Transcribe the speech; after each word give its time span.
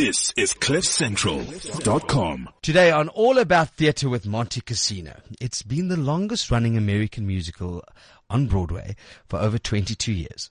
This 0.00 0.32
is 0.34 0.54
CliffCentral.com. 0.54 2.48
Today 2.62 2.90
on 2.90 3.10
All 3.10 3.36
About 3.36 3.68
Theatre 3.68 4.08
with 4.08 4.26
Monte 4.26 4.62
Cassino. 4.62 5.20
It's 5.42 5.60
been 5.60 5.88
the 5.88 5.98
longest 5.98 6.50
running 6.50 6.78
American 6.78 7.26
musical 7.26 7.84
on 8.30 8.46
Broadway 8.46 8.96
for 9.28 9.38
over 9.38 9.58
22 9.58 10.10
years. 10.10 10.48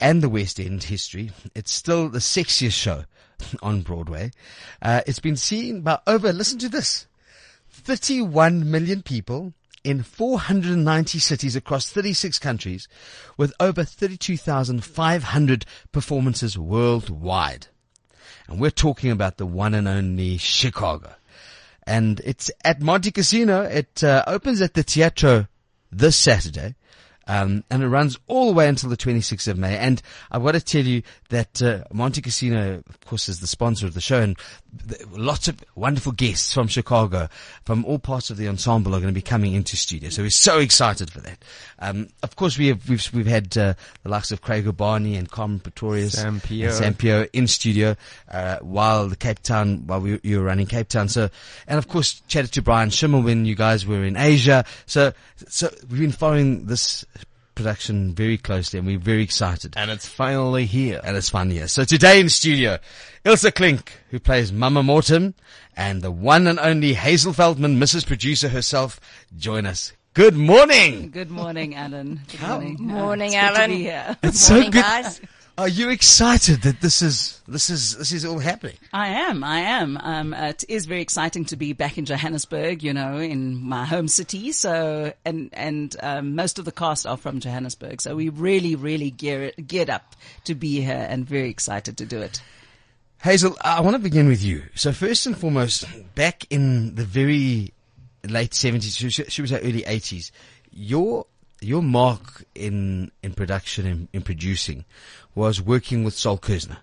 And 0.00 0.22
the 0.22 0.30
West 0.30 0.58
End 0.58 0.84
history. 0.84 1.32
It's 1.54 1.70
still 1.70 2.08
the 2.08 2.20
sexiest 2.20 2.72
show 2.72 3.04
on 3.62 3.82
Broadway. 3.82 4.30
Uh, 4.80 5.02
it's 5.06 5.20
been 5.20 5.36
seen 5.36 5.82
by 5.82 5.98
over, 6.06 6.32
listen 6.32 6.58
to 6.60 6.70
this, 6.70 7.06
31 7.68 8.70
million 8.70 9.02
people 9.02 9.52
in 9.84 10.02
490 10.02 11.18
cities 11.18 11.56
across 11.56 11.90
36 11.92 12.38
countries 12.38 12.88
with 13.36 13.52
over 13.60 13.84
32,500 13.84 15.66
performances 15.92 16.56
worldwide. 16.56 17.66
And 18.52 18.60
we're 18.60 18.70
talking 18.70 19.10
about 19.10 19.38
the 19.38 19.46
one 19.46 19.72
and 19.72 19.88
only 19.88 20.36
Chicago. 20.36 21.14
And 21.84 22.20
it's 22.20 22.50
at 22.62 22.82
Monte 22.82 23.10
Cassino. 23.10 23.62
It 23.62 24.04
uh, 24.04 24.24
opens 24.26 24.60
at 24.60 24.74
the 24.74 24.84
Teatro 24.84 25.46
this 25.90 26.16
Saturday. 26.16 26.74
Um, 27.32 27.64
and 27.70 27.82
it 27.82 27.88
runs 27.88 28.18
all 28.26 28.48
the 28.48 28.52
way 28.52 28.68
until 28.68 28.90
the 28.90 28.96
26th 28.96 29.48
of 29.48 29.56
May. 29.56 29.78
And 29.78 30.02
I've 30.30 30.42
got 30.42 30.52
to 30.52 30.60
tell 30.60 30.84
you 30.84 31.02
that 31.30 31.62
uh, 31.62 31.84
Monte 31.90 32.20
Cassino, 32.20 32.82
of 32.86 33.00
course, 33.06 33.26
is 33.26 33.40
the 33.40 33.46
sponsor 33.46 33.86
of 33.86 33.94
the 33.94 34.02
show, 34.02 34.20
and 34.20 34.36
th- 34.86 35.00
lots 35.12 35.48
of 35.48 35.64
wonderful 35.74 36.12
guests 36.12 36.52
from 36.52 36.68
Chicago, 36.68 37.30
from 37.64 37.86
all 37.86 37.98
parts 37.98 38.28
of 38.28 38.36
the 38.36 38.48
ensemble, 38.48 38.94
are 38.94 39.00
going 39.00 39.14
to 39.14 39.18
be 39.18 39.22
coming 39.22 39.54
into 39.54 39.78
studio. 39.78 40.10
So 40.10 40.22
we're 40.22 40.28
so 40.28 40.58
excited 40.58 41.10
for 41.10 41.20
that. 41.20 41.42
Um, 41.78 42.08
of 42.22 42.36
course, 42.36 42.58
we 42.58 42.66
have 42.66 42.86
we've 42.86 43.08
we've 43.14 43.26
had 43.26 43.56
uh, 43.56 43.74
the 44.02 44.10
likes 44.10 44.30
of 44.30 44.42
Craig 44.42 44.66
Urbani 44.66 45.16
and 45.16 45.30
Carmen 45.30 45.58
Pretorius, 45.58 46.20
Sam 46.20 46.38
Peo. 46.38 46.66
and 46.66 46.76
Sam 46.76 46.94
Peo 46.94 47.26
in 47.32 47.46
studio 47.46 47.96
uh, 48.30 48.58
while 48.58 49.08
the 49.08 49.16
Cape 49.16 49.40
Town 49.40 49.86
while 49.86 50.00
we, 50.00 50.20
you 50.22 50.38
were 50.38 50.44
running 50.44 50.66
Cape 50.66 50.88
Town. 50.88 51.08
So, 51.08 51.30
and 51.66 51.78
of 51.78 51.88
course, 51.88 52.20
chatted 52.28 52.52
to 52.52 52.62
Brian 52.62 52.90
Schimmel 52.90 53.22
when 53.22 53.46
you 53.46 53.54
guys 53.54 53.86
were 53.86 54.04
in 54.04 54.18
Asia. 54.18 54.66
So, 54.84 55.14
so 55.48 55.70
we've 55.88 56.00
been 56.00 56.12
following 56.12 56.66
this 56.66 57.06
production 57.54 58.14
very 58.14 58.36
closely, 58.38 58.78
and 58.78 58.86
we're 58.86 58.98
very 58.98 59.22
excited. 59.22 59.74
And 59.76 59.90
it's 59.90 60.06
finally 60.06 60.64
here. 60.66 61.00
And 61.04 61.16
it's 61.16 61.28
fun 61.28 61.50
here. 61.50 61.68
So 61.68 61.84
today 61.84 62.20
in 62.20 62.28
studio, 62.28 62.78
Ilse 63.24 63.50
Klink, 63.52 63.92
who 64.10 64.18
plays 64.18 64.52
Mama 64.52 64.82
Morton, 64.82 65.34
and 65.76 66.02
the 66.02 66.10
one 66.10 66.46
and 66.46 66.58
only 66.58 66.94
Hazel 66.94 67.32
Feldman, 67.32 67.78
Mrs. 67.78 68.06
Producer 68.06 68.48
herself, 68.48 69.00
join 69.36 69.66
us. 69.66 69.92
Good 70.14 70.36
morning. 70.36 71.10
Good 71.10 71.30
morning, 71.30 71.74
Alan. 71.74 72.20
Good 72.30 72.40
How- 72.40 72.54
morning. 72.60 72.76
Morning, 72.80 73.32
it's 73.32 73.34
good 73.36 73.40
to 73.54 73.58
Alan. 73.58 73.70
be 73.70 73.76
here. 73.78 74.16
It's 74.22 74.40
so 74.40 74.62
good. 74.62 74.72
guys. 74.74 75.20
Are 75.58 75.68
you 75.68 75.90
excited 75.90 76.62
that 76.62 76.80
this 76.80 77.02
is 77.02 77.40
this 77.46 77.68
is 77.68 77.96
this 77.98 78.10
is 78.10 78.24
all 78.24 78.38
happening? 78.38 78.76
I 78.92 79.08
am. 79.08 79.44
I 79.44 79.60
am. 79.60 79.98
Um, 79.98 80.32
it 80.32 80.64
is 80.66 80.86
very 80.86 81.02
exciting 81.02 81.44
to 81.46 81.56
be 81.56 81.74
back 81.74 81.98
in 81.98 82.06
Johannesburg. 82.06 82.82
You 82.82 82.94
know, 82.94 83.18
in 83.18 83.62
my 83.62 83.84
home 83.84 84.08
city. 84.08 84.52
So, 84.52 85.12
and 85.26 85.50
and 85.52 85.94
um, 86.02 86.34
most 86.34 86.58
of 86.58 86.64
the 86.64 86.72
cast 86.72 87.06
are 87.06 87.18
from 87.18 87.40
Johannesburg. 87.40 88.00
So 88.00 88.16
we 88.16 88.30
really, 88.30 88.76
really 88.76 89.10
gear 89.10 89.52
geared 89.66 89.90
up 89.90 90.16
to 90.44 90.54
be 90.54 90.80
here 90.80 91.06
and 91.08 91.26
very 91.26 91.50
excited 91.50 91.98
to 91.98 92.06
do 92.06 92.20
it. 92.20 92.42
Hazel, 93.22 93.56
I 93.60 93.82
want 93.82 93.94
to 93.94 94.02
begin 94.02 94.28
with 94.28 94.42
you. 94.42 94.62
So 94.74 94.90
first 94.90 95.26
and 95.26 95.36
foremost, 95.36 95.84
back 96.14 96.46
in 96.50 96.94
the 96.94 97.04
very 97.04 97.72
late 98.26 98.54
seventies, 98.54 98.96
should 98.96 99.38
we 99.38 99.46
say 99.46 99.60
early 99.60 99.84
eighties, 99.84 100.32
your 100.72 101.26
your 101.62 101.82
mark 101.82 102.44
in 102.54 103.10
in 103.22 103.34
production 103.34 103.86
and 103.86 104.08
in 104.12 104.22
producing 104.22 104.84
was 105.34 105.60
working 105.60 106.04
with 106.04 106.14
Sol 106.14 106.38
Kerzner, 106.38 106.78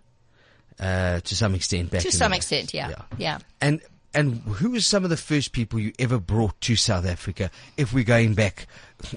uh, 0.80 1.20
to 1.20 1.36
some 1.36 1.56
extent. 1.56 1.92
Back 1.92 2.02
To 2.02 2.08
in 2.08 2.12
some 2.12 2.34
extent, 2.34 2.74
yeah. 2.74 2.94
Yeah. 3.18 3.40
And 3.62 3.82
and 4.14 4.38
who 4.42 4.72
was 4.72 4.86
some 4.86 5.04
of 5.04 5.10
the 5.10 5.18
first 5.18 5.52
people 5.52 5.80
you 5.80 5.94
ever 6.00 6.20
brought 6.20 6.60
to 6.62 6.76
South 6.76 7.06
Africa? 7.06 7.52
If 7.78 7.94
we're 7.94 8.04
going 8.04 8.34
back 8.34 8.68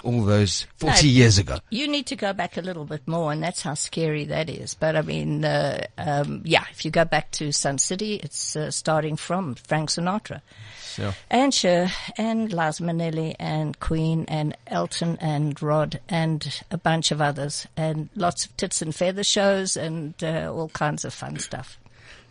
all 0.03 0.23
those 0.23 0.65
forty 0.77 1.07
No. 1.07 1.13
years 1.13 1.37
ago. 1.37 1.59
You 1.69 1.87
need 1.87 2.05
to 2.07 2.15
go 2.15 2.31
back 2.31 2.55
a 2.57 2.61
little 2.61 2.85
bit 2.85 3.05
more, 3.07 3.31
and 3.31 3.43
that's 3.43 3.61
how 3.61 3.73
scary 3.73 4.23
that 4.25 4.49
is. 4.49 4.73
But 4.75 4.95
I 4.95 5.01
mean, 5.01 5.43
uh, 5.43 5.87
um, 5.97 6.41
yeah, 6.45 6.63
if 6.71 6.85
you 6.85 6.91
go 6.91 7.03
back 7.05 7.31
to 7.31 7.51
Sun 7.51 7.79
City, 7.79 8.15
it's 8.23 8.55
uh, 8.55 8.71
starting 8.71 9.15
from 9.17 9.55
Frank 9.55 9.89
Sinatra. 9.89 10.41
So, 10.81 11.11
And 11.31 11.51
Cher, 11.53 11.91
and 12.17 12.53
Liza 12.53 12.83
Minnelli, 12.83 13.35
and 13.39 13.79
Queen, 13.79 14.25
and 14.27 14.55
Elton, 14.67 15.17
and 15.19 15.59
Rod, 15.61 15.99
and 16.07 16.61
a 16.69 16.77
bunch 16.77 17.09
of 17.11 17.19
others, 17.19 17.65
and 17.75 18.09
lots 18.15 18.45
of 18.45 18.55
tits 18.57 18.81
and 18.81 18.93
feather 18.93 19.23
shows, 19.23 19.75
and 19.75 20.13
uh, 20.23 20.53
all 20.53 20.69
kinds 20.69 21.03
of 21.03 21.11
fun 21.13 21.39
stuff. 21.39 21.79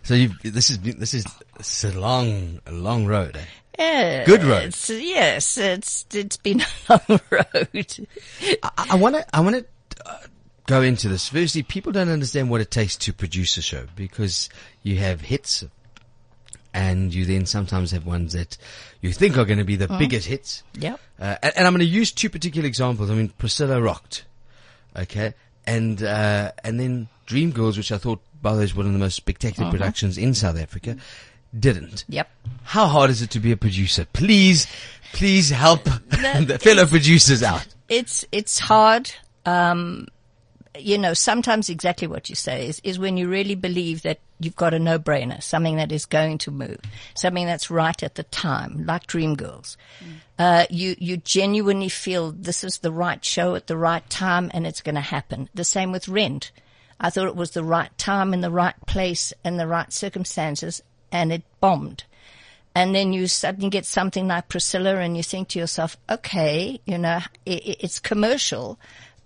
So 0.03 0.15
you've, 0.15 0.39
this 0.43 0.71
is 0.71 0.79
this 0.81 1.15
is 1.15 1.25
it's 1.59 1.85
a 1.85 1.93
long 1.99 2.61
a 2.67 2.73
long 2.73 3.07
road. 3.07 3.37
Eh? 3.37 3.45
Yeah, 3.79 4.25
Good 4.25 4.45
road. 4.45 4.65
It's, 4.65 4.91
yes, 4.91 5.57
it's 5.57 6.07
it's 6.13 6.37
been 6.37 6.61
a 6.89 7.01
long 7.09 7.21
road. 7.31 8.09
I 8.79 8.97
want 8.97 9.17
to 9.17 9.37
I 9.37 9.41
want 9.41 9.57
to 9.57 9.67
uh, 10.05 10.19
go 10.67 10.83
into 10.83 11.09
this. 11.09 11.29
Firstly, 11.29 11.63
people 11.63 11.93
don't 11.93 12.09
understand 12.09 12.51
what 12.51 12.61
it 12.61 12.71
takes 12.71 12.97
to 12.99 13.13
produce 13.13 13.57
a 13.57 13.63
show 13.63 13.87
because 13.95 14.49
you 14.83 14.99
have 14.99 15.21
hits, 15.23 15.65
and 16.75 17.15
you 17.15 17.25
then 17.25 17.47
sometimes 17.47 17.93
have 17.93 18.05
ones 18.05 18.33
that 18.33 18.57
you 19.01 19.13
think 19.13 19.39
are 19.39 19.45
going 19.45 19.59
to 19.59 19.65
be 19.65 19.77
the 19.77 19.89
biggest 19.89 20.27
hits. 20.27 20.65
Yep. 20.75 21.01
Uh, 21.19 21.37
and, 21.43 21.53
and 21.59 21.67
I'm 21.67 21.73
going 21.73 21.81
to 21.81 21.87
use 21.87 22.13
two 22.13 22.29
particular 22.29 22.67
examples. 22.67 23.11
I 23.11 23.15
mean, 23.15 23.29
Priscilla 23.29 23.81
rocked, 23.81 24.25
okay, 24.97 25.35
and 25.65 26.03
uh, 26.03 26.53
and 26.65 26.81
then 26.81 27.09
Dreamgirls, 27.27 27.77
which 27.77 27.93
I 27.93 27.99
thought, 27.99 28.21
by 28.43 28.53
the 28.53 28.59
way, 28.59 28.65
is 28.65 28.75
one 28.75 28.87
of 28.87 28.93
the 28.93 28.99
most 28.99 29.15
spectacular 29.15 29.71
productions 29.71 30.19
in 30.19 30.35
South 30.35 30.59
Africa, 30.59 30.97
didn't. 31.59 32.05
Yep. 32.09 32.29
How 32.65 32.87
hard 32.87 33.11
is 33.11 33.23
it 33.23 33.31
to 33.31 33.41
be 33.41 33.53
a 33.53 33.57
producer? 33.57 34.07
Please, 34.13 34.67
please 35.13 35.51
help 35.51 35.85
the 36.09 36.59
fellow 36.61 36.87
producers 36.87 37.43
out. 37.43 37.67
It's 37.89 38.25
it's 38.33 38.59
hard. 38.59 39.13
Um, 39.47 40.09
you 40.79 40.97
know, 40.97 41.13
sometimes 41.13 41.69
exactly 41.69 42.09
what 42.09 42.31
you 42.31 42.35
say 42.35 42.67
is, 42.69 42.81
is 42.83 42.99
when 42.99 43.17
you 43.17 43.29
really 43.29 43.55
believe 43.55 44.03
that 44.03 44.21
you've 44.41 44.57
got 44.57 44.73
a 44.73 44.79
no-brainer, 44.79 45.43
something 45.43 45.77
that 45.77 45.93
is 45.93 46.07
going 46.07 46.39
to 46.39 46.51
move, 46.51 46.79
something 47.15 47.47
that's 47.47 47.71
right 47.71 48.03
at 48.03 48.15
the 48.15 48.23
time, 48.25 48.85
like 48.87 49.07
Dreamgirls. 49.07 49.77
Uh, 50.39 50.65
you, 50.71 50.97
you 50.99 51.19
genuinely 51.19 51.89
feel 51.89 52.33
this 52.33 52.65
is 52.65 52.79
the 52.79 52.91
right 52.91 53.23
show 53.25 53.55
at 53.55 53.67
the 53.67 53.77
right 53.77 54.09
time 54.09 54.51
and 54.55 54.67
it's 54.67 54.81
going 54.81 54.95
to 54.95 55.01
happen. 55.01 55.49
The 55.55 55.65
same 55.65 55.93
with 55.93 56.09
Rent. 56.09 56.53
I 57.03 57.11
thought 57.11 57.27
it 57.29 57.37
was 57.37 57.51
the 57.51 57.65
right 57.65 57.91
time 57.99 58.33
and 58.33 58.43
the 58.43 58.51
right 58.51 58.77
place 58.87 59.33
and 59.45 59.59
the 59.59 59.67
right 59.67 59.93
circumstances 59.93 60.81
and 61.11 61.33
it 61.33 61.43
bombed. 61.61 62.05
And 62.75 62.95
then 62.95 63.13
you 63.13 63.27
suddenly 63.27 63.69
get 63.69 63.85
something 63.85 64.29
like 64.29 64.49
Priscilla 64.49 64.97
and 64.97 65.17
you 65.17 65.23
think 65.23 65.49
to 65.49 65.59
yourself, 65.59 65.97
okay, 66.09 66.81
you 66.87 66.97
know, 66.97 67.19
i 67.19 67.27
i- 67.51 67.77
it's 67.81 67.99
commercial, 67.99 68.79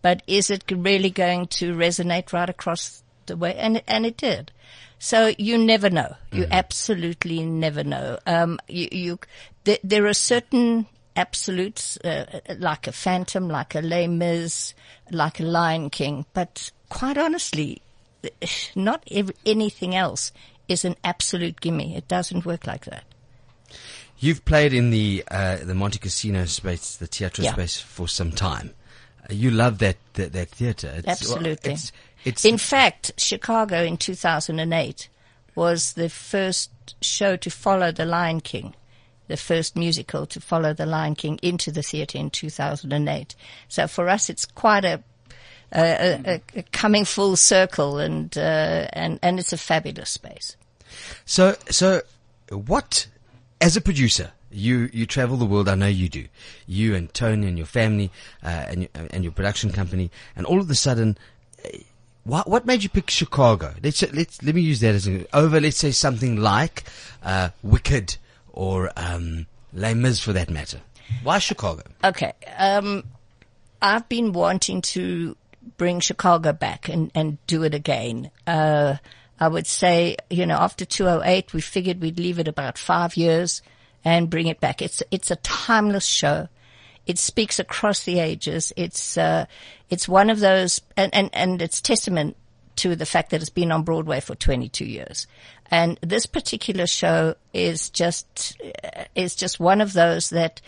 but 0.03 0.23
is 0.27 0.51
it 0.51 0.65
really 0.75 1.11
going 1.11 1.47
to 1.49 1.75
resonate 1.75 2.33
right 2.33 2.51
across 2.51 3.05
the 3.27 3.37
way? 3.37 3.55
And, 3.55 3.83
and 3.87 4.05
it 4.07 4.17
did. 4.17 4.51
So 4.99 5.33
you 5.39 5.59
never 5.59 5.91
know. 5.91 6.17
You 6.33 6.47
absolutely 6.51 7.45
never 7.45 7.85
know. 7.85 8.19
Um, 8.27 8.59
you, 8.67 8.89
you, 8.91 9.19
there, 9.65 9.79
there 9.85 10.07
are 10.07 10.15
certain 10.15 10.87
absolutes, 11.15 11.99
uh, 11.99 12.41
like 12.59 12.87
a 12.87 12.93
Phantom, 12.93 13.49
like 13.49 13.75
a 13.75 13.81
Les 13.81 14.07
Mis, 14.09 14.75
like 15.11 15.39
a 15.41 15.45
Lion 15.45 15.91
King, 15.91 16.25
but 16.33 16.71
quite 16.89 17.19
honestly, 17.19 17.83
not 18.75 19.03
ev- 19.11 19.33
anything 19.45 19.95
else 19.95 20.33
is 20.69 20.85
an 20.85 20.97
absolute 21.05 21.61
gimme. 21.61 21.97
It 21.97 22.09
doesn't 22.09 22.45
work 22.45 22.67
like 22.67 22.85
that. 22.87 23.05
You've 24.19 24.45
played 24.45 24.73
in 24.73 24.91
the 24.91 25.25
uh, 25.31 25.57
the 25.57 25.75
Monte 25.75 25.99
Cassino 25.99 26.47
space, 26.47 26.97
the 26.97 27.07
theatre 27.07 27.43
Yeah. 27.43 27.53
space, 27.53 27.79
for 27.79 28.09
some 28.09 28.33
time. 28.33 28.73
Uh, 29.29 29.35
you 29.35 29.51
love 29.51 29.79
that 29.79 29.97
that, 30.15 30.33
that 30.33 30.49
theatre. 30.51 30.93
It's, 30.97 31.07
Absolutely. 31.07 31.73
It's, 31.73 31.93
it's 32.25 32.45
In 32.45 32.57
fact, 32.59 33.13
Chicago 33.19 33.83
in 33.83 33.97
2008 33.99 35.09
was 35.55 35.93
the 35.95 36.09
first 36.09 36.71
show 37.03 37.37
to 37.37 37.51
follow 37.51 37.93
The 37.93 38.05
Lion 38.07 38.41
King, 38.41 38.75
the 39.28 39.37
first 39.37 39.77
musical 39.77 40.27
to 40.27 40.41
follow 40.41 40.72
The 40.72 40.87
Lion 40.87 41.15
King 41.15 41.39
into 41.43 41.71
the 41.71 41.83
theatre 41.83 42.19
in 42.19 42.31
2008. 42.31 43.34
So 43.69 43.87
for 43.87 44.09
us, 44.09 44.28
it's 44.31 44.45
quite 44.47 44.84
a, 44.84 45.03
a, 45.72 45.80
a, 45.80 46.34
a- 46.34 46.59
a 46.60 46.63
coming 46.72 47.04
full 47.04 47.36
circle, 47.36 47.98
and 47.98 48.36
uh, 48.36 48.89
and 48.92 49.18
and 49.22 49.39
it's 49.39 49.53
a 49.53 49.57
fabulous 49.59 50.10
space. 50.10 50.57
so 51.24 51.54
so. 51.71 52.03
What, 52.51 53.09
as 53.60 53.77
a 53.77 53.80
producer, 53.80 54.30
you 54.53 54.89
you 54.92 55.04
travel 55.07 55.36
the 55.36 55.45
world. 55.47 55.68
I 55.68 55.74
know 55.74 55.89
you 55.89 56.09
do. 56.09 56.27
You 56.66 56.95
and 56.95 57.13
Tony 57.13 57.48
and 57.48 57.59
your 57.59 57.66
family 57.66 58.10
uh, 58.45 58.66
and 58.68 58.80
your, 58.83 58.91
and 59.10 59.24
your 59.24 59.33
production 59.33 59.71
company, 59.72 60.10
and 60.36 60.47
all 60.47 60.60
of 60.60 60.71
a 60.71 60.74
sudden. 60.77 61.18
uh, 61.65 61.69
What, 62.22 62.48
what 62.48 62.66
made 62.66 62.83
you 62.83 62.89
pick 62.89 63.10
Chicago? 63.10 63.74
Let's 63.83 64.03
let's 64.12 64.42
let 64.42 64.54
me 64.54 64.60
use 64.60 64.80
that 64.80 64.95
as 64.95 65.07
an 65.07 65.27
over. 65.33 65.60
Let's 65.60 65.77
say 65.78 65.91
something 65.92 66.36
like 66.36 66.84
uh, 67.24 67.48
Wicked 67.62 68.16
or 68.53 68.91
um, 68.97 69.47
Les 69.72 69.95
Mis, 69.95 70.21
for 70.21 70.33
that 70.33 70.51
matter. 70.51 70.80
Why 71.24 71.39
Chicago? 71.41 71.83
Okay. 72.03 72.33
Um, 72.59 73.04
I've 73.83 74.09
been 74.09 74.33
wanting 74.33 74.83
to 74.95 75.36
bring 75.77 76.01
Chicago 76.01 76.53
back 76.53 76.89
and, 76.89 77.10
and 77.15 77.39
do 77.47 77.63
it 77.63 77.74
again. 77.74 78.30
Uh, 78.47 78.97
I 79.39 79.48
would 79.48 79.66
say, 79.66 80.16
you 80.30 80.47
know, 80.47 80.57
after 80.57 80.84
208, 80.84 81.53
we 81.53 81.60
figured 81.60 82.01
we'd 82.01 82.18
leave 82.18 82.39
it 82.39 82.48
about 82.48 82.78
five 82.78 83.16
years 83.16 83.63
and 84.04 84.30
bring 84.30 84.47
it 84.47 84.60
back. 84.60 84.80
It's, 84.80 85.03
it's 85.10 85.30
a 85.30 85.36
timeless 85.36 86.07
show. 86.07 86.48
It 87.07 87.18
speaks 87.18 87.59
across 87.59 88.04
the 88.04 88.18
ages. 88.18 88.72
It's, 88.77 89.18
uh, 89.18 89.47
it's 89.91 90.09
one 90.09 90.30
of 90.30 90.41
those, 90.41 90.80
and, 90.97 91.15
and, 91.15 91.30
and 91.33 91.60
it's 91.60 91.80
testament 91.80 92.36
to 92.77 92.97
the 92.97 93.07
fact 93.07 93.30
that 93.30 93.41
it's 93.41 93.51
been 93.51 93.72
on 93.72 93.83
Broadway 93.83 94.21
for 94.21 94.34
22 94.34 94.84
years. 94.84 95.27
And 95.71 95.98
this 96.01 96.27
particular 96.27 96.86
show 96.86 97.34
is 97.53 97.91
just, 97.91 98.60
is 99.15 99.34
just 99.34 99.60
one 99.60 99.80
of 99.80 99.92
those 99.92 100.30
that 100.30 100.60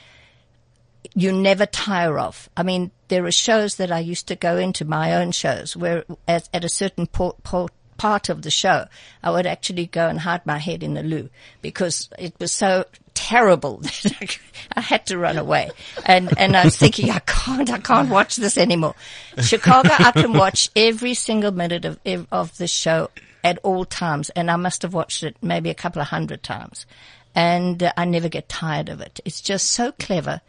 you 1.18 1.32
never 1.32 1.66
tire 1.66 2.18
of. 2.18 2.48
I 2.56 2.62
mean, 2.62 2.92
there 3.08 3.26
are 3.26 3.32
shows 3.32 3.76
that 3.76 3.90
I 3.90 3.98
used 3.98 4.28
to 4.28 4.36
go 4.36 4.56
into 4.56 4.84
my 4.84 5.14
own 5.14 5.32
shows 5.32 5.76
where 5.76 6.04
at, 6.28 6.48
at 6.54 6.64
a 6.64 6.68
certain 6.68 7.06
por- 7.06 7.36
por- 7.42 7.70
part 7.96 8.28
of 8.28 8.42
the 8.42 8.50
show, 8.50 8.86
I 9.22 9.32
would 9.32 9.46
actually 9.46 9.86
go 9.86 10.08
and 10.08 10.20
hide 10.20 10.46
my 10.46 10.58
head 10.58 10.84
in 10.84 10.94
the 10.94 11.02
loo 11.02 11.28
because 11.60 12.08
it 12.18 12.34
was 12.38 12.52
so 12.52 12.84
terrible 13.14 13.78
that 13.82 14.38
I 14.74 14.80
had 14.80 15.06
to 15.06 15.18
run 15.18 15.38
away. 15.38 15.70
And, 16.06 16.32
and 16.38 16.56
I 16.56 16.64
was 16.64 16.76
thinking, 16.76 17.10
I 17.10 17.18
can't, 17.18 17.68
I 17.70 17.78
can't 17.78 18.10
watch 18.10 18.36
this 18.36 18.56
anymore. 18.56 18.94
Chicago, 19.40 19.90
I 19.98 20.12
can 20.12 20.32
watch 20.34 20.70
every 20.76 21.14
single 21.14 21.50
minute 21.50 21.84
of, 21.84 21.98
of 22.30 22.56
the 22.58 22.68
show 22.68 23.10
at 23.42 23.58
all 23.64 23.84
times. 23.84 24.30
And 24.30 24.50
I 24.50 24.56
must 24.56 24.82
have 24.82 24.94
watched 24.94 25.24
it 25.24 25.36
maybe 25.42 25.68
a 25.68 25.74
couple 25.74 26.00
of 26.00 26.08
hundred 26.08 26.44
times. 26.44 26.86
And 27.34 27.82
uh, 27.82 27.92
I 27.96 28.04
never 28.04 28.28
get 28.28 28.48
tired 28.48 28.88
of 28.88 29.00
it. 29.00 29.20
It's 29.24 29.40
just 29.40 29.70
so 29.70 29.92
clever. 29.92 30.40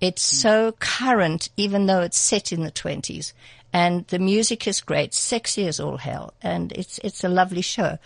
It's 0.00 0.22
so 0.22 0.72
current, 0.78 1.48
even 1.56 1.86
though 1.86 2.00
it's 2.00 2.18
set 2.18 2.52
in 2.52 2.62
the 2.62 2.70
twenties. 2.70 3.34
And 3.72 4.06
the 4.06 4.18
music 4.18 4.66
is 4.66 4.80
great, 4.80 5.12
sexy 5.12 5.66
as 5.66 5.78
all 5.80 5.98
hell. 5.98 6.32
And 6.40 6.72
it's, 6.72 6.98
it's 7.04 7.24
a 7.24 7.28
lovely 7.28 7.62
show 7.62 7.98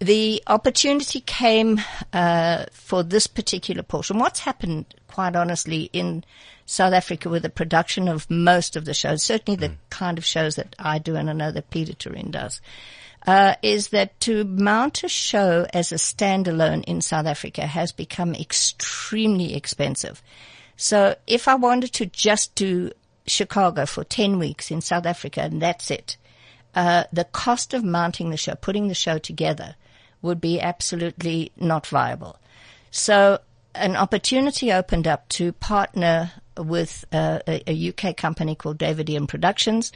the 0.00 0.42
opportunity 0.46 1.20
came 1.20 1.78
uh, 2.12 2.64
for 2.72 3.02
this 3.02 3.26
particular 3.26 3.82
portion. 3.82 4.18
What's 4.18 4.40
happened, 4.40 4.86
quite 5.08 5.36
honestly, 5.36 5.90
in 5.92 6.24
South 6.64 6.94
Africa 6.94 7.28
with 7.28 7.42
the 7.42 7.50
production 7.50 8.08
of 8.08 8.30
most 8.30 8.76
of 8.76 8.86
the 8.86 8.94
shows, 8.94 9.22
certainly 9.22 9.56
the 9.56 9.68
mm. 9.68 9.76
kind 9.90 10.16
of 10.16 10.24
shows 10.24 10.56
that 10.56 10.74
I 10.78 10.98
do, 10.98 11.16
and 11.16 11.28
I 11.28 11.34
know 11.34 11.52
that 11.52 11.70
Pieter 11.70 11.92
Toerien 11.92 12.30
does, 12.30 12.62
uh, 13.26 13.56
is 13.62 13.88
that 13.88 14.18
to 14.20 14.44
mount 14.44 15.04
a 15.04 15.08
show 15.08 15.66
as 15.74 15.92
a 15.92 15.96
standalone 15.96 16.82
in 16.84 17.02
South 17.02 17.26
Africa 17.26 17.66
has 17.66 17.92
become 17.92 18.34
extremely 18.34 19.54
expensive. 19.54 20.22
So 20.80 21.14
if 21.26 21.46
I 21.46 21.56
wanted 21.56 21.92
to 21.92 22.06
just 22.06 22.54
do 22.54 22.92
Chicago 23.26 23.84
for 23.84 24.02
10 24.02 24.38
weeks 24.38 24.70
in 24.70 24.80
South 24.80 25.04
Africa 25.04 25.42
and 25.42 25.60
that's 25.60 25.90
it, 25.90 26.16
uh, 26.74 27.04
the 27.12 27.24
cost 27.24 27.74
of 27.74 27.84
mounting 27.84 28.30
the 28.30 28.38
show, 28.38 28.54
putting 28.54 28.88
the 28.88 28.94
show 28.94 29.18
together, 29.18 29.74
would 30.22 30.40
be 30.40 30.58
absolutely 30.58 31.52
not 31.54 31.86
viable. 31.86 32.38
So 32.90 33.40
an 33.74 33.94
opportunity 33.94 34.72
opened 34.72 35.06
up 35.06 35.28
to 35.30 35.52
partner 35.52 36.32
with 36.56 37.04
uh, 37.12 37.40
a, 37.46 37.62
a, 37.70 37.88
UK 37.90 38.16
company 38.16 38.54
called 38.54 38.78
David 38.78 39.10
Ian 39.10 39.26
Productions, 39.26 39.92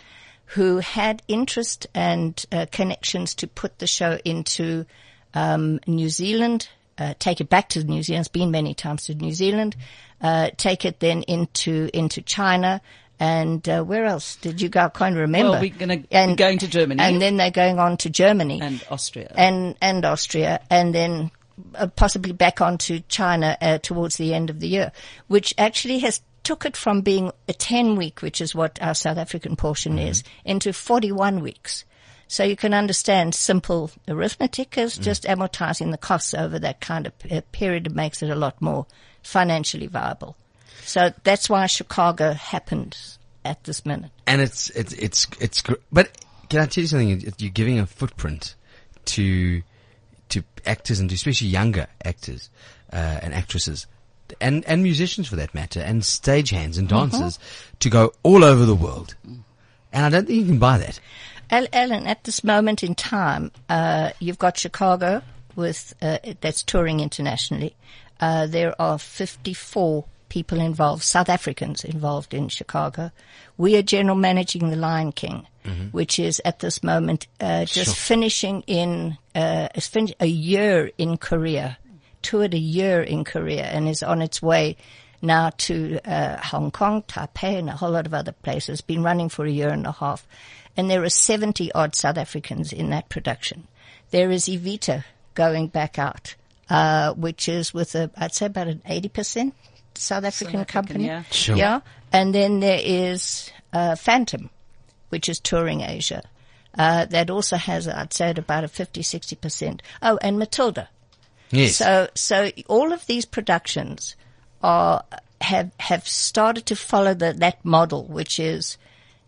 who 0.49 0.81
had 0.81 1.23
interest 1.29 1.87
and 1.95 2.45
uh, 2.53 2.67
connections 2.71 3.35
to 3.37 3.47
put 3.47 3.79
the 3.79 3.87
show 3.87 4.19
into 4.23 4.85
um, 5.33 5.81
New 5.87 6.11
Zealand, 6.11 6.69
uh, 6.99 7.15
take 7.19 7.41
it 7.41 7.49
back 7.49 7.69
to 7.71 7.85
New 7.85 8.03
Zealand. 8.03 8.23
It's 8.23 8.29
been 8.29 8.51
many 8.51 8.75
times 8.75 9.07
to 9.07 9.15
New 9.15 9.33
Zealand. 9.33 9.77
Uh, 10.21 10.51
take 10.57 10.85
it 10.85 11.01
then 11.01 11.23
into 11.25 11.91
into 11.93 12.23
China, 12.23 12.81
and 13.21 13.69
uh, 13.69 13.83
where 13.83 14.07
else 14.07 14.37
did 14.37 14.61
you 14.61 14.69
go? 14.69 14.81
I 14.81 14.89
can't 14.89 15.17
remember. 15.17 15.51
Well, 15.51 15.61
we're 15.61 15.71
to 15.71 16.05
and, 16.11 16.37
going 16.37 16.59
to 16.59 16.69
Germany, 16.69 17.03
and 17.03 17.21
then 17.21 17.37
they're 17.37 17.51
going 17.51 17.79
on 17.79 17.97
to 17.99 18.11
Germany 18.11 18.61
and 18.63 18.83
Austria, 18.91 19.33
and 19.37 19.77
and 19.83 20.05
Austria, 20.05 20.61
and 20.71 20.95
then 20.95 21.31
uh, 21.75 21.89
possibly 21.89 22.33
back 22.33 22.61
on 22.61 22.79
to 22.79 23.01
China 23.01 23.57
uh, 23.61 23.79
towards 23.79 24.17
the 24.17 24.33
end 24.33 24.51
of 24.51 24.61
the 24.61 24.69
year, 24.69 24.93
which 25.27 25.55
actually 25.59 25.99
has 25.99 26.23
took 26.43 26.65
it 26.65 26.77
from 26.77 27.01
being 27.01 27.33
a 27.49 27.53
ten 27.53 27.97
week, 27.97 28.23
which 28.23 28.41
is 28.41 28.55
what 28.55 28.81
our 28.81 28.95
South 28.95 29.19
African 29.19 29.57
portion 29.57 29.97
mm-hmm. 29.97 30.09
is, 30.09 30.25
into 30.45 30.73
forty 30.73 31.13
one 31.13 31.41
weeks. 31.41 31.85
So 32.29 32.45
you 32.45 32.57
can 32.57 32.75
understand 32.75 33.35
simple 33.35 33.91
arithmetic 34.09 34.79
is 34.79 34.99
mm. 34.99 35.03
just 35.03 35.25
amortizing 35.25 35.91
the 35.91 35.99
costs 35.99 36.35
over 36.35 36.59
that 36.59 36.81
kind 36.81 37.07
of 37.07 37.53
period. 37.53 37.95
makes 37.95 38.23
it 38.23 38.31
a 38.31 38.35
lot 38.35 38.61
more 38.61 38.87
financially 39.23 39.87
viable. 39.87 40.37
So 40.85 41.13
that's 41.23 41.49
why 41.49 41.67
Chicago 41.67 42.33
happened 42.33 42.97
at 43.45 43.65
this 43.65 43.87
minute. 43.87 44.11
And 44.27 44.41
it's, 44.41 44.71
it's, 44.71 44.93
it's, 44.95 45.27
it's, 45.41 45.63
but 45.93 46.11
can 46.49 46.61
I 46.61 46.67
tell 46.67 46.83
you 46.83 46.89
something? 46.89 47.33
You're 47.39 47.51
giving 47.51 47.79
a 47.79 47.87
footprint 47.87 48.55
to, 49.07 49.63
to 50.31 50.45
actors 50.67 51.01
and 51.01 51.09
to 51.11 51.15
especially 51.15 51.49
younger 51.49 51.87
actors, 52.05 52.51
uh, 52.93 52.97
and 53.23 53.35
actresses 53.35 53.87
and, 54.41 54.65
and 54.65 54.83
musicians 54.83 55.29
for 55.29 55.37
that 55.37 55.55
matter 55.55 55.81
and 55.81 56.03
stagehands 56.03 56.79
and 56.79 56.89
mm-hmm. 56.89 57.11
dancers 57.11 57.39
mm-hmm. 57.39 57.77
to 57.81 57.91
go 57.91 58.13
all 58.23 58.45
over 58.45 58.65
the 58.65 58.75
world. 58.75 59.15
And 59.93 60.05
I 60.05 60.09
don't 60.09 60.27
think 60.27 60.41
you 60.41 60.47
can 60.47 60.59
buy 60.59 60.79
that. 60.79 60.99
Ellen, 61.51 62.07
at 62.07 62.25
this 62.25 62.43
moment 62.43 62.83
in 62.83 62.95
time, 62.95 63.53
uh, 63.69 64.11
you've 64.19 64.39
got 64.39 64.59
Chicago 64.59 65.23
with, 65.57 65.95
uh, 66.03 66.19
that's 66.41 66.63
touring 66.63 67.01
internationally. 67.01 67.77
Uh, 68.21 68.47
there 68.47 68.81
are 68.81 68.99
54 68.99 70.05
people 70.29 70.61
involved, 70.61 71.03
South 71.03 71.29
Africans 71.29 71.85
involved 71.85 72.35
in 72.35 72.49
Chicago. 72.49 73.13
We 73.57 73.77
are 73.77 73.83
general 73.83 74.17
managing 74.17 74.71
the 74.71 74.77
Lion 74.77 75.13
King, 75.13 75.47
mm-hmm. 75.65 75.89
which 75.89 76.19
is 76.19 76.41
at 76.45 76.59
this 76.59 76.83
moment 76.83 77.29
uh, 77.41 77.65
just 77.67 77.95
sure. 77.95 78.17
finishing 78.17 78.63
in 78.67 79.17
uh, 79.35 79.69
fin- 79.79 80.15
a 80.19 80.27
year 80.27 80.91
in 80.99 81.19
Korea, 81.19 81.79
toured 82.23 82.55
a 82.55 82.59
year 82.59 83.03
in 83.03 83.23
Korea, 83.25 83.65
and 83.65 83.89
is 83.89 84.03
on 84.03 84.23
its 84.23 84.43
way 84.43 84.77
now 85.23 85.51
to 85.57 86.01
uh, 86.05 86.37
Hong 86.39 86.71
Kong, 86.71 87.03
Taipei, 87.03 87.59
and 87.59 87.69
a 87.69 87.77
whole 87.77 87.91
lot 87.91 88.07
of 88.07 88.15
other 88.15 88.33
places. 88.33 88.81
Been 88.81 89.03
running 89.03 89.29
for 89.29 89.45
a 89.45 89.51
year 89.51 89.71
and 89.71 89.87
a 89.87 89.93
half, 89.93 90.27
and 90.77 90.91
there 90.91 91.03
are 91.03 91.09
seventy 91.09 91.73
odd 91.73 91.95
South 91.95 92.19
Africans 92.19 92.73
in 92.73 92.91
that 92.91 93.09
production. 93.09 93.67
There 94.11 94.31
is 94.31 94.47
Evita 94.47 95.05
going 95.35 95.69
back 95.69 95.99
out. 95.99 96.35
Uh, 96.71 97.13
which 97.13 97.47
is 97.47 97.75
with 97.75 97.95
a, 97.95 98.11
I'd 98.17 98.35
say 98.35 98.47
about 98.47 98.69
an 98.69 98.81
80% 98.89 99.13
South 99.13 99.45
African, 99.45 99.53
South 99.95 100.25
African 100.25 100.65
company. 100.65 101.07
Yeah. 101.07 101.23
Sure. 101.31 101.57
yeah. 101.57 101.81
And 102.11 102.35
then 102.35 102.61
there 102.61 102.81
is 102.83 103.53
uh, 103.73 103.97
Phantom, 103.97 104.49
which 105.11 105.29
is 105.29 105.41
touring 105.41 105.83
Asia. 105.83 106.23
Uh, 106.77 107.05
that 107.05 107.29
also 107.29 107.57
has, 107.57 107.87
I'd 107.87 108.13
say, 108.13 108.31
about 108.31 108.65
a 108.65 108.69
50, 108.69 109.03
60%. 109.03 109.81
Oh, 110.03 110.19
and 110.23 110.39
Matilda. 110.39 110.89
Yes. 111.51 111.77
So, 111.77 112.09
so 112.15 112.51
all 112.67 112.93
of 112.93 113.07
these 113.07 113.27
productions 113.27 114.17
are, 114.63 115.05
have, 115.43 115.71
have 115.79 116.09
started 116.09 116.67
to 116.67 116.77
follow 116.77 117.13
the, 117.13 117.35
that 117.35 117.63
model, 117.65 118.05
which 118.05 118.41
is 118.41 118.79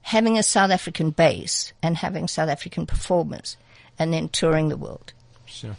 having 0.07 0.39
a 0.39 0.43
South 0.43 0.71
African 0.71 1.11
base 1.11 1.73
and 1.83 1.97
having 1.97 2.29
South 2.29 2.49
African 2.49 2.87
performers 2.87 3.57
and 3.99 4.13
then 4.13 4.29
touring 4.29 4.69
the 4.69 4.77
world. 4.77 5.13
Sure. 5.47 5.77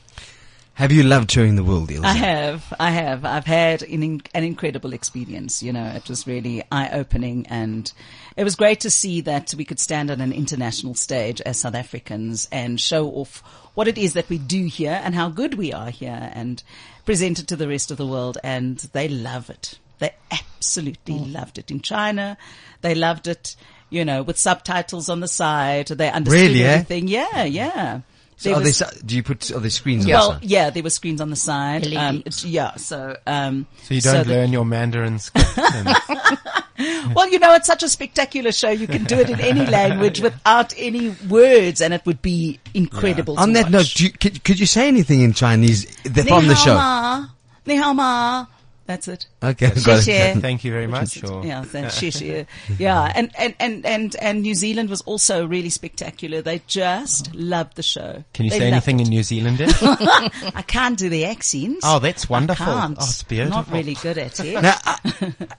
Have 0.73 0.91
you 0.91 1.03
loved 1.03 1.29
touring 1.29 1.55
the 1.55 1.63
world, 1.63 1.89
Ilse? 1.89 2.03
I 2.03 2.13
have. 2.13 2.73
I 2.77 2.91
have. 2.91 3.23
I've 3.23 3.45
had 3.45 3.83
an, 3.83 4.21
an 4.33 4.43
incredible 4.43 4.91
experience. 4.91 5.63
You 5.63 5.71
know, 5.71 5.85
it 5.85 6.09
was 6.09 6.27
really 6.27 6.61
eye 6.69 6.89
opening 6.91 7.47
and 7.47 7.89
it 8.35 8.43
was 8.43 8.57
great 8.57 8.81
to 8.81 8.89
see 8.89 9.21
that 9.21 9.53
we 9.57 9.63
could 9.63 9.79
stand 9.79 10.11
on 10.11 10.19
an 10.19 10.33
international 10.33 10.93
stage 10.93 11.39
as 11.41 11.61
South 11.61 11.75
Africans 11.75 12.49
and 12.51 12.81
show 12.81 13.07
off 13.11 13.41
what 13.75 13.87
it 13.87 13.97
is 13.97 14.11
that 14.11 14.27
we 14.27 14.37
do 14.39 14.65
here 14.65 14.99
and 15.05 15.15
how 15.15 15.29
good 15.29 15.53
we 15.53 15.71
are 15.71 15.89
here 15.89 16.31
and 16.33 16.61
present 17.05 17.39
it 17.39 17.47
to 17.47 17.55
the 17.55 17.69
rest 17.69 17.91
of 17.91 17.97
the 17.97 18.05
world. 18.05 18.37
And 18.43 18.77
they 18.91 19.07
love 19.07 19.49
it. 19.49 19.79
They 19.99 20.13
absolutely 20.31 21.15
mm. 21.15 21.33
loved 21.33 21.57
it. 21.57 21.71
In 21.71 21.79
China, 21.79 22.37
they 22.81 22.93
loved 22.93 23.27
it, 23.27 23.55
you 23.89 24.05
know, 24.05 24.23
with 24.23 24.37
subtitles 24.37 25.09
on 25.09 25.19
the 25.19 25.27
side. 25.27 25.87
They 25.87 26.09
understood 26.09 26.51
really, 26.51 26.63
eh? 26.63 26.83
Yeah, 26.89 27.43
yeah. 27.43 28.01
So 28.39 28.53
are 28.53 28.59
was, 28.59 28.83
do 29.03 29.15
you 29.15 29.23
put 29.23 29.49
are 29.51 29.59
there 29.59 29.71
screens? 29.71 30.05
Yeah. 30.05 30.21
On 30.21 30.29
well, 30.29 30.39
yeah, 30.43 30.69
there 30.69 30.83
were 30.83 30.91
screens 30.91 31.21
on 31.21 31.31
the 31.31 31.35
side. 31.35 31.91
Um, 31.95 32.23
yeah, 32.43 32.75
so 32.75 33.17
um, 33.25 33.65
so 33.81 33.95
you 33.95 34.01
don't 34.01 34.25
so 34.25 34.29
learn 34.29 34.51
the, 34.51 34.53
your 34.53 34.65
Mandarin. 34.65 35.19
well, 37.15 37.27
you 37.29 37.39
know, 37.39 37.55
it's 37.55 37.65
such 37.65 37.81
a 37.81 37.89
spectacular 37.89 38.51
show. 38.51 38.69
You 38.69 38.85
can 38.85 39.05
do 39.05 39.17
it 39.17 39.31
in 39.31 39.39
any 39.39 39.65
language 39.65 40.21
without 40.21 40.71
any 40.77 41.09
words, 41.27 41.81
and 41.81 41.95
it 41.95 42.05
would 42.05 42.21
be 42.21 42.59
incredible. 42.75 43.33
Yeah. 43.33 43.41
On 43.41 43.53
that 43.53 43.65
watch. 43.65 43.71
note, 43.71 43.99
you, 43.99 44.11
could, 44.11 44.43
could, 44.43 44.59
you 44.59 44.67
say 44.67 44.87
anything 44.87 45.21
in 45.21 45.33
Chinese 45.33 45.89
from 46.01 46.47
the 46.47 46.55
show? 46.55 46.75
Ma, 46.75 47.25
ni 47.65 47.75
hao 47.75 47.93
ma. 47.93 48.45
That's 48.87 49.09
it. 49.09 49.27
Okay. 49.43 49.67
Thank 49.69 50.63
you 50.63 50.71
very 50.71 50.87
much. 50.87 51.21
Yeah, 51.21 51.65
yeah, 52.79 53.11
and, 53.13 53.31
and, 53.37 53.55
and, 53.59 53.85
and, 53.85 54.15
and 54.15 54.41
New 54.41 54.55
Zealand 54.55 54.89
was 54.89 55.01
also 55.01 55.45
really 55.45 55.69
spectacular. 55.69 56.41
They 56.41 56.61
just 56.67 57.35
loved 57.35 57.75
the 57.75 57.83
show. 57.83 58.23
Can 58.33 58.45
you 58.45 58.51
they 58.51 58.59
say 58.59 58.71
anything 58.71 59.01
it. 59.01 59.03
in 59.03 59.09
New 59.09 59.23
Zealand? 59.23 59.57
I 59.61 60.63
can't 60.65 60.97
do 60.97 61.09
the 61.09 61.25
accents. 61.25 61.81
Oh, 61.83 61.99
that's 61.99 62.29
wonderful. 62.29 62.65
I 62.65 62.79
can't. 62.79 62.97
Oh, 62.97 63.03
it's 63.03 63.23
beautiful. 63.23 63.57
Not 63.57 63.71
really 63.71 63.95
good 63.95 64.17
at 64.17 64.39
it. 64.39 64.61
Now, 64.61 64.77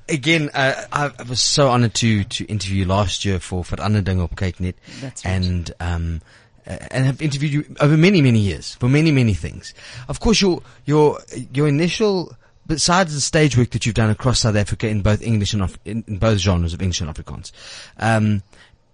again, 0.09 0.49
uh, 0.55 0.87
I, 0.91 1.11
I, 1.19 1.23
was 1.25 1.43
so 1.43 1.69
honored 1.69 1.93
to, 1.95 2.25
to 2.25 2.45
interview 2.47 2.87
last 2.87 3.27
year 3.27 3.39
for, 3.39 3.63
for 3.63 3.79
Anna 3.81 4.01
Ding 4.01 4.23
op 4.23 4.37
Kyknet. 4.37 4.75
That's 5.01 5.25
right. 5.25 5.33
And, 5.33 5.71
um, 5.81 6.23
uh, 6.67 6.77
and 6.91 7.07
have 7.07 7.23
interviewed 7.23 7.53
you 7.53 7.77
over 7.81 7.97
many, 7.97 8.21
many 8.21 8.39
years 8.39 8.75
for 8.75 8.89
many, 8.89 9.11
many 9.11 9.33
things. 9.35 9.73
Of 10.09 10.21
course, 10.21 10.41
your 10.41 10.63
your 10.85 11.19
your 11.53 11.67
initial, 11.67 12.37
besides 12.69 13.15
the 13.15 13.21
stage 13.21 13.57
work 13.59 13.71
that 13.71 13.85
you've 13.85 13.97
done 13.97 14.11
across 14.11 14.41
South 14.41 14.55
Africa 14.57 14.87
in 14.89 15.03
both 15.03 15.21
English 15.23 15.53
and 15.53 15.63
Af- 15.63 15.79
in, 15.85 16.05
in 16.07 16.19
both 16.19 16.39
genres 16.39 16.73
of 16.75 16.81
English 16.81 17.01
and 17.01 17.11
Afrikaans, 17.13 17.51
um, 17.99 18.43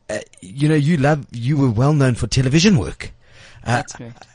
uh, 0.09 0.19
you 0.41 0.69
know, 0.69 0.75
you 0.75 0.97
love 0.97 1.27
you 1.33 1.57
were 1.59 1.71
well 1.71 1.93
known 1.93 2.15
for 2.15 2.27
television 2.27 2.79
work. 2.79 3.13
Uh, 3.65 3.77
That's 3.77 3.93
correct. 3.95 4.27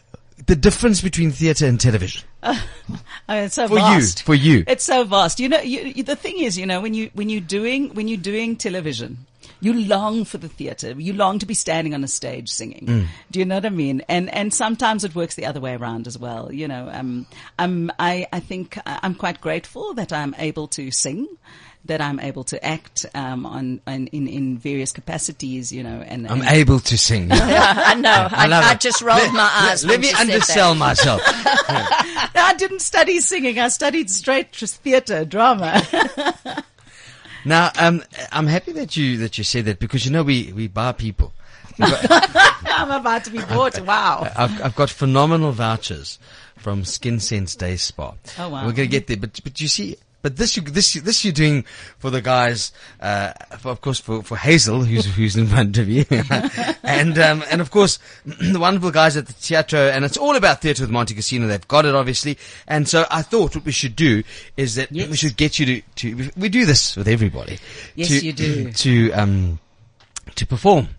the 0.46 0.56
difference 0.56 1.02
between 1.02 1.32
theatre 1.32 1.66
and 1.68 1.80
television 1.80 2.24
I 2.42 2.54
mean, 2.88 3.44
it's 3.44 3.56
so 3.56 3.68
for 3.68 3.76
vast. 3.76 4.20
you, 4.20 4.26
for 4.26 4.34
you. 4.36 4.64
It's 4.68 4.84
so 4.84 5.04
vast. 5.04 5.40
You 5.40 5.50
know, 5.50 5.60
you, 5.60 5.82
you, 5.82 6.04
the 6.04 6.16
thing 6.16 6.40
is, 6.40 6.58
you 6.58 6.66
know, 6.66 6.82
when 6.82 6.94
you 6.94 7.10
when 7.14 7.30
you're 7.30 7.42
doing 7.42 7.94
when 7.94 8.08
you're 8.08 8.18
doing 8.18 8.56
television, 8.56 9.26
you 9.62 9.74
long 9.74 10.26
for 10.26 10.38
the 10.38 10.48
theatre. 10.48 10.92
You 10.98 11.14
long 11.14 11.40
to 11.40 11.46
be 11.46 11.54
standing 11.54 11.94
on 11.94 12.04
a 12.04 12.08
stage 12.08 12.50
singing. 12.50 12.86
Mm. 12.86 13.08
Do 13.32 13.40
you 13.40 13.46
know 13.46 13.56
what 13.56 13.66
I 13.66 13.70
mean? 13.70 14.02
And 14.08 14.34
and 14.34 14.54
sometimes 14.54 15.04
it 15.04 15.16
works 15.16 15.36
the 15.36 15.46
other 15.46 15.60
way 15.60 15.76
around 15.76 16.08
as 16.08 16.18
well. 16.18 16.52
You 16.52 16.68
know, 16.68 16.90
um, 16.92 17.26
I'm 17.58 17.92
I 18.00 18.28
I 18.32 18.40
think 18.40 18.78
I'm 18.86 19.16
quite 19.16 19.42
grateful 19.42 19.94
that 19.96 20.14
I'm 20.14 20.36
able 20.38 20.68
to 20.70 20.92
sing. 20.92 21.28
That 21.86 22.02
I'm 22.02 22.20
able 22.20 22.44
to 22.44 22.64
act 22.64 23.06
um, 23.16 23.46
on, 23.46 23.80
on 23.88 24.08
in 24.08 24.28
in 24.28 24.58
various 24.58 24.92
capacities, 24.92 25.72
you 25.72 25.82
know, 25.82 26.04
and, 26.06 26.28
I'm 26.28 26.44
able 26.44 26.82
to 26.82 26.98
sing. 26.98 27.30
I 27.32 27.96
know. 27.96 28.28
I, 28.32 28.48
love 28.48 28.66
I 28.66 28.76
just 28.76 29.02
rolled 29.02 29.22
Let- 29.22 29.34
my 29.34 29.50
eyes. 29.54 29.86
Let, 29.86 29.94
when 29.94 30.02
me 30.02 30.08
she 30.08 30.14
said 30.14 30.28
that. 30.28 30.34
undersell 30.34 30.76
myself. 30.76 31.22
I 31.26 32.54
didn't 32.58 32.82
study 32.82 33.22
singing. 33.22 33.60
I 33.60 33.70
studied 33.70 34.10
straight 34.10 34.54
theatre 34.54 35.24
drama. 35.24 35.82
Now, 37.50 37.72
um, 37.80 38.04
I'm 38.32 38.46
happy 38.46 38.74
that 38.74 38.96
you 38.96 39.18
that 39.18 39.40
you 39.40 39.44
said 39.44 39.66
that 39.66 39.80
because 39.80 40.06
you 40.06 40.12
know 40.12 40.22
we 40.22 40.54
we 40.54 40.68
bar 40.68 40.94
people. 40.94 41.34
I'm 41.80 42.92
about 42.92 43.24
to 43.24 43.32
be 43.32 43.40
bought. 43.40 43.80
Wow. 43.82 44.32
I've, 44.36 44.62
I've 44.62 44.76
got 44.76 44.92
phenomenal 44.92 45.52
vouchers 45.52 46.20
from 46.58 46.86
Skin 46.86 47.20
Sense 47.20 47.56
Day 47.56 47.76
Spa. 47.76 48.14
Oh, 48.38 48.50
wow. 48.50 48.68
We're 48.68 48.74
gonna 48.74 48.86
get 48.86 49.08
there, 49.08 49.18
but 49.18 49.40
but 49.44 49.60
you 49.60 49.68
see. 49.68 49.98
But 50.22 50.36
this 50.36 50.58
you 50.58 50.64
this 50.64 50.96
you- 50.96 51.02
this 51.02 51.24
you're 51.24 51.32
doing 51.34 51.64
for 51.98 52.10
the 52.10 52.22
guys, 52.22 52.74
uh, 53.00 53.32
for, 53.60 53.70
of 53.70 53.80
course 53.80 54.00
for, 54.02 54.22
for 54.22 54.36
Hazel 54.36 54.82
who's 54.84 55.06
who's 55.06 55.38
in 55.38 55.48
front 55.48 55.78
of 55.78 55.88
you, 55.88 56.04
and 56.84 57.18
um, 57.18 57.44
and 57.50 57.62
of 57.62 57.72
course 57.72 58.00
the 58.26 58.60
wonderful 58.60 58.92
guys 58.92 59.16
at 59.16 59.28
the 59.28 59.34
Teatro, 59.34 59.80
and 59.80 60.04
it's 60.04 60.18
all 60.18 60.36
about 60.36 60.62
theatre 60.62 60.84
with 60.84 60.90
Monte 60.90 61.14
Casino. 61.14 61.48
They've 61.48 61.68
got 61.70 61.86
it 61.86 61.96
obviously, 61.96 62.38
and 62.68 62.88
so 62.88 63.06
I 63.10 63.22
thought 63.22 63.56
what 63.56 63.64
we 63.64 63.72
should 63.72 63.96
do 63.96 64.24
is 64.58 64.76
that 64.76 64.92
we 64.92 65.16
should 65.16 65.38
get 65.38 65.58
you 65.58 65.66
to, 65.66 65.82
to 66.16 66.30
we 66.36 66.50
do 66.50 66.66
this 66.66 66.98
with 66.98 67.08
everybody. 67.08 67.58
Yes, 67.96 68.10
to, 68.10 68.26
you 68.26 68.34
do. 68.34 68.72
to 68.84 69.12
um 69.14 69.60
to 70.36 70.46
perform. 70.46 70.90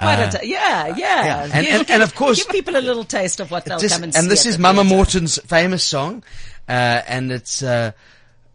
Uh, 0.00 0.30
yeah, 0.42 0.88
yeah, 0.88 0.96
yeah. 0.96 1.44
And- 1.52 1.66
and- 1.66 1.90
and 1.90 2.02
of 2.02 2.14
course- 2.14 2.38
give 2.42 2.48
people 2.52 2.76
a 2.76 2.82
little 2.82 3.04
taste 3.04 3.38
of 3.40 3.50
what 3.52 3.64
they'll 3.64 3.78
Just- 3.78 3.94
come 3.94 4.02
and, 4.02 4.12
see. 4.12 4.18
and 4.18 4.28
this 4.30 4.46
is 4.46 4.58
Mama 4.58 4.82
theatre. 4.82 4.96
Morton's 4.96 5.38
famous 5.46 5.84
song, 5.84 6.24
uh, 6.68 6.72
and 7.06 7.30
it's 7.30 7.62
uh, 7.62 7.92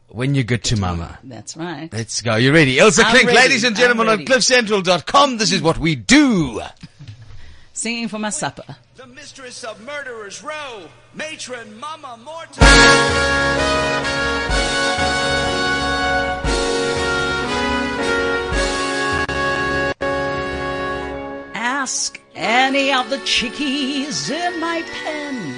"When 0.09 0.35
You're 0.35 0.43
Good 0.43 0.63
to 0.65 0.77
Mama." 0.77 1.19
That's 1.23 1.55
right. 1.57 1.91
Let's 1.91 2.21
go. 2.21 2.35
You 2.35 2.53
ready? 2.53 2.79
Ilse 2.79 2.99
I'm 2.99 3.11
Klink, 3.11 3.27
ready. 3.27 3.37
ladies 3.37 3.63
and 3.63 3.75
gentlemen, 3.75 4.07
on. 4.09 4.25
CliffCentral.com. 4.25 5.37
This 5.37 5.51
is 5.51 5.61
what 5.61 5.77
we 5.77 5.95
do. 5.95 6.61
Singing 7.73 8.07
for 8.07 8.17
my 8.19 8.29
supper. 8.31 8.75
The 8.95 9.05
mistress 9.07 9.63
of 9.63 9.79
Murderers 9.81 10.43
Row, 10.43 10.87
matron 11.13 11.79
Mama 11.79 12.17
Morton. 12.23 12.63
Ask 21.53 22.19
any 22.35 22.91
of 22.93 23.09
the 23.09 23.17
chickies 23.19 24.29
in 24.29 24.59
my 24.59 24.83
pen. 25.03 25.56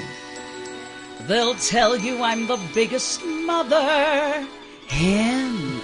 They'll 1.30 1.54
tell 1.54 1.96
you 1.96 2.24
I'm 2.24 2.48
the 2.48 2.60
biggest 2.74 3.24
mother 3.24 4.48
hen. 4.88 5.80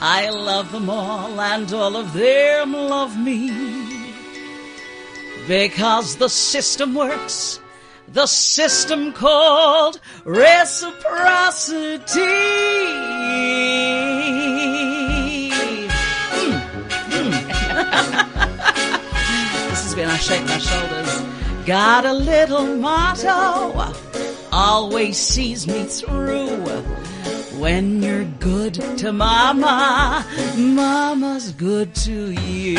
I 0.00 0.30
love 0.30 0.72
them 0.72 0.88
all 0.88 1.38
and 1.38 1.70
all 1.70 1.94
of 1.98 2.14
them 2.14 2.72
love 2.72 3.14
me. 3.20 3.50
Because 5.46 6.16
the 6.16 6.30
system 6.30 6.94
works, 6.94 7.60
the 8.08 8.24
system 8.24 9.12
called 9.12 10.00
reciprocity. 10.24 10.80
Hmm. 16.32 16.56
Hmm. 17.12 17.32
This 19.68 19.84
is 19.84 19.94
when 19.94 20.08
I 20.08 20.16
shake 20.16 20.46
my 20.46 20.56
shoulders. 20.56 21.05
Got 21.66 22.06
a 22.06 22.12
little 22.12 22.64
motto, 22.76 23.92
always 24.52 25.18
sees 25.18 25.66
me 25.66 25.82
through. 25.82 26.64
When 27.58 28.00
you're 28.04 28.24
good 28.38 28.74
to 28.98 29.12
mama, 29.12 30.24
mama's 30.56 31.50
good 31.50 31.92
to 32.06 32.30
you. 32.30 32.76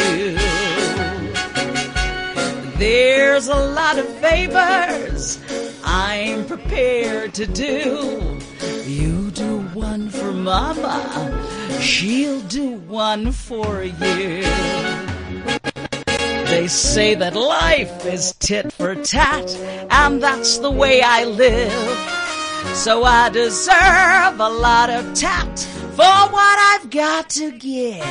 There's 2.77 3.49
a 3.49 3.55
lot 3.55 3.99
of 3.99 4.07
favors 4.19 5.37
I'm 5.83 6.45
prepared 6.45 7.33
to 7.33 7.45
do. 7.45 8.39
You 8.85 9.31
do 9.31 9.63
one 9.73 10.07
for 10.09 10.31
mama, 10.31 11.45
she'll 11.81 12.39
do 12.43 12.75
one 12.87 13.33
for 13.33 13.83
you. 13.83 15.06
They 16.57 16.67
say 16.67 17.13
that 17.13 17.35
life 17.35 18.03
is 18.07 18.33
tit 18.39 18.73
for 18.73 18.95
tat, 18.95 19.47
and 19.91 20.23
that's 20.23 20.57
the 20.57 20.71
way 20.71 21.03
I 21.03 21.23
live. 21.23 21.71
So 22.75 23.03
I 23.03 23.29
deserve 23.29 24.39
a 24.39 24.49
lot 24.49 24.89
of 24.89 25.13
tat 25.13 25.59
for 25.91 26.15
what 26.33 26.57
I've 26.71 26.89
got 26.89 27.29
to 27.41 27.51
give. 27.51 28.03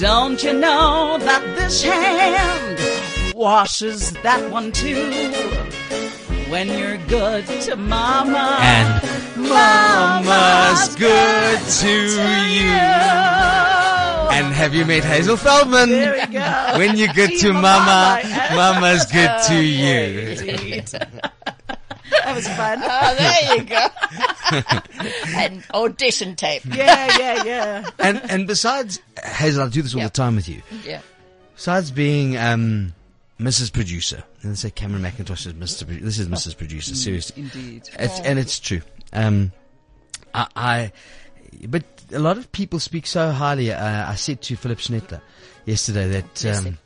Don't 0.00 0.42
you 0.42 0.54
know 0.54 1.16
that 1.20 1.44
this 1.54 1.84
hand 1.84 3.32
washes 3.32 4.10
that 4.24 4.50
one 4.50 4.72
too? 4.72 5.12
When 6.50 6.66
you're 6.66 6.98
good 7.06 7.46
to 7.46 7.76
mama, 7.76 8.58
And 8.60 9.48
Mama's 9.48 10.96
good 10.96 11.60
to 11.80 11.92
you. 12.50 13.73
And 14.34 14.52
have 14.52 14.74
you 14.74 14.84
met 14.84 15.04
Hazel 15.04 15.36
Feldman? 15.36 15.88
There 15.90 16.26
we 16.26 16.32
go. 16.32 16.74
When 16.78 16.96
you're 16.96 17.12
good 17.12 17.38
to 17.40 17.52
mama, 17.52 18.20
mama. 18.24 18.50
mama's 18.80 19.06
good 19.06 19.30
Oh, 19.30 19.42
to 19.48 19.54
boy, 19.54 19.60
you. 19.60 20.52
indeed. 20.52 20.86
that 20.88 22.34
was 22.34 22.48
fun. 22.48 22.80
Oh, 22.82 23.14
there 23.16 23.56
you 23.56 23.64
go. 23.64 23.86
and 25.38 25.62
audition 25.72 26.34
tape. 26.36 26.62
Yeah, 26.66 27.16
yeah, 27.18 27.44
yeah. 27.44 27.90
And 27.98 28.20
and 28.30 28.46
besides 28.46 29.00
Hazel, 29.22 29.64
I 29.64 29.68
do 29.68 29.82
this 29.82 29.94
all 29.94 30.00
Yeah. 30.00 30.06
the 30.08 30.12
time 30.12 30.36
with 30.36 30.48
you. 30.48 30.62
Yeah. 30.84 31.00
Besides 31.54 31.90
being 31.92 32.36
um, 32.36 32.94
Mrs. 33.38 33.72
Producer, 33.72 34.24
and 34.42 34.52
they 34.52 34.56
say 34.56 34.70
Cameron 34.70 35.02
Mackintosh 35.02 35.46
is 35.46 35.52
Mr. 35.52 35.86
Pro- 35.86 35.96
this 36.04 36.18
is 36.18 36.26
Mrs. 36.28 36.56
Producer. 36.58 36.94
Seriously, 36.96 37.42
Indeed. 37.42 37.88
It's, 37.98 38.18
and 38.20 38.38
it's 38.38 38.58
true. 38.58 38.80
Um, 39.12 39.52
I, 40.34 40.46
I, 40.56 40.92
but 41.68 41.84
a 42.14 42.18
lot 42.18 42.38
of 42.38 42.50
people 42.52 42.78
speak 42.78 43.06
so 43.06 43.30
highly. 43.30 43.72
Uh, 43.72 44.10
I 44.10 44.14
said 44.14 44.40
to 44.42 44.56
Philip 44.56 44.78
Schnettler 44.78 45.20
yesterday 45.66 46.08
that 46.08 46.46
um, 46.46 46.78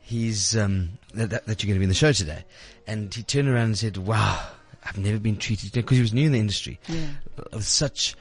he's 0.00 0.56
um, 0.56 0.90
that, 1.14 1.30
that, 1.30 1.46
that 1.46 1.62
you're 1.62 1.68
going 1.68 1.76
to 1.76 1.80
be 1.80 1.84
in 1.84 1.88
the 1.90 1.94
show 1.94 2.12
today, 2.12 2.44
and 2.86 3.12
he 3.14 3.22
turned 3.22 3.48
around 3.48 3.64
and 3.64 3.78
said, 3.78 3.96
"Wow, 3.96 4.40
I've 4.84 4.98
never 4.98 5.18
been 5.18 5.36
treated 5.36 5.72
because 5.72 5.96
he 5.96 6.02
was 6.02 6.12
new 6.14 6.26
in 6.26 6.32
the 6.32 6.40
industry 6.40 6.78
with 7.52 7.64
such 7.64 8.14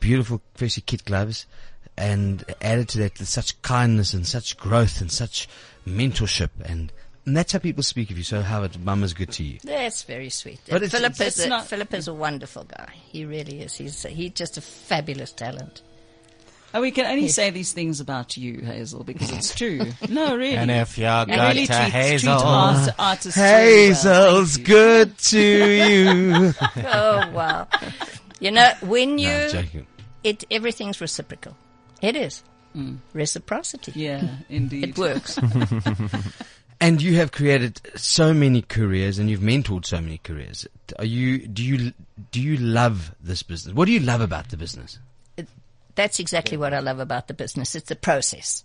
beautiful, 0.00 0.40
firstly 0.54 0.82
kid 0.86 1.04
gloves." 1.04 1.46
And 1.96 2.44
added 2.62 2.88
to 2.90 2.98
that, 2.98 3.18
with 3.18 3.26
such 3.28 3.60
kindness 3.62 4.14
and 4.14 4.24
such 4.24 4.56
growth 4.56 5.00
and 5.00 5.10
such 5.10 5.48
mentorship, 5.84 6.50
and, 6.64 6.92
and 7.26 7.36
that's 7.36 7.52
how 7.52 7.58
people 7.58 7.82
speak 7.82 8.12
of 8.12 8.16
you. 8.16 8.22
So, 8.22 8.40
Howard, 8.40 8.78
Mama's 8.84 9.14
good 9.14 9.32
to 9.32 9.42
you. 9.42 9.58
That's 9.64 10.04
very 10.04 10.28
sweet. 10.30 10.60
But 10.68 10.76
it's- 10.84 10.92
Philip, 10.92 11.14
it's- 11.14 11.38
is 11.38 11.46
it's 11.46 11.52
a, 11.52 11.60
Philip 11.62 11.92
is 11.94 12.06
a 12.06 12.14
wonderful 12.14 12.62
guy. 12.64 12.92
He 13.10 13.24
really 13.24 13.62
is. 13.62 13.74
He's 13.74 14.04
he's 14.04 14.30
just 14.30 14.56
a 14.56 14.60
fabulous 14.60 15.32
talent. 15.32 15.82
Oh, 16.74 16.82
we 16.82 16.90
can 16.90 17.06
only 17.06 17.28
say 17.28 17.50
these 17.50 17.72
things 17.72 18.00
about 18.00 18.36
you, 18.36 18.60
Hazel, 18.60 19.02
because 19.02 19.30
it's 19.32 19.54
true. 19.54 19.80
No, 20.08 20.36
really. 20.36 20.56
And 20.56 20.70
if 20.70 20.98
you're 20.98 21.08
And 21.08 21.30
good 21.30 21.38
really 21.38 21.66
to 21.66 21.72
treat, 21.72 21.80
treat 21.80 21.92
Hazel, 21.92 22.32
art, 22.32 22.88
artists 22.98 23.36
really 23.36 23.48
well. 23.48 23.64
Hazel's 23.64 24.56
good 24.58 25.18
to 25.32 25.40
you. 25.40 26.52
Oh 26.76 27.30
wow! 27.32 27.68
you 28.40 28.50
know 28.50 28.72
when 28.82 29.18
you 29.18 29.28
no, 29.28 29.62
it 30.22 30.44
everything's 30.50 31.00
reciprocal. 31.00 31.56
It 32.02 32.16
is 32.16 32.42
mm. 32.76 32.98
reciprocity. 33.12 33.92
Yeah, 33.94 34.28
indeed. 34.48 34.90
It 34.90 34.98
works. 34.98 35.38
And 36.80 37.02
you 37.02 37.16
have 37.16 37.32
created 37.32 37.80
so 37.96 38.32
many 38.32 38.62
careers, 38.62 39.18
and 39.18 39.28
you've 39.28 39.40
mentored 39.40 39.84
so 39.84 40.00
many 40.00 40.18
careers. 40.18 40.64
Are 40.96 41.04
you? 41.04 41.48
Do 41.48 41.64
you? 41.64 41.92
Do 42.30 42.40
you 42.40 42.56
love 42.56 43.16
this 43.20 43.42
business? 43.42 43.74
What 43.74 43.86
do 43.86 43.92
you 43.92 43.98
love 43.98 44.20
about 44.20 44.50
the 44.50 44.56
business? 44.56 45.00
That's 45.98 46.20
exactly 46.20 46.56
what 46.56 46.72
I 46.72 46.78
love 46.78 47.00
about 47.00 47.26
the 47.26 47.34
business. 47.34 47.74
It's 47.74 47.88
the 47.88 47.96
process. 47.96 48.62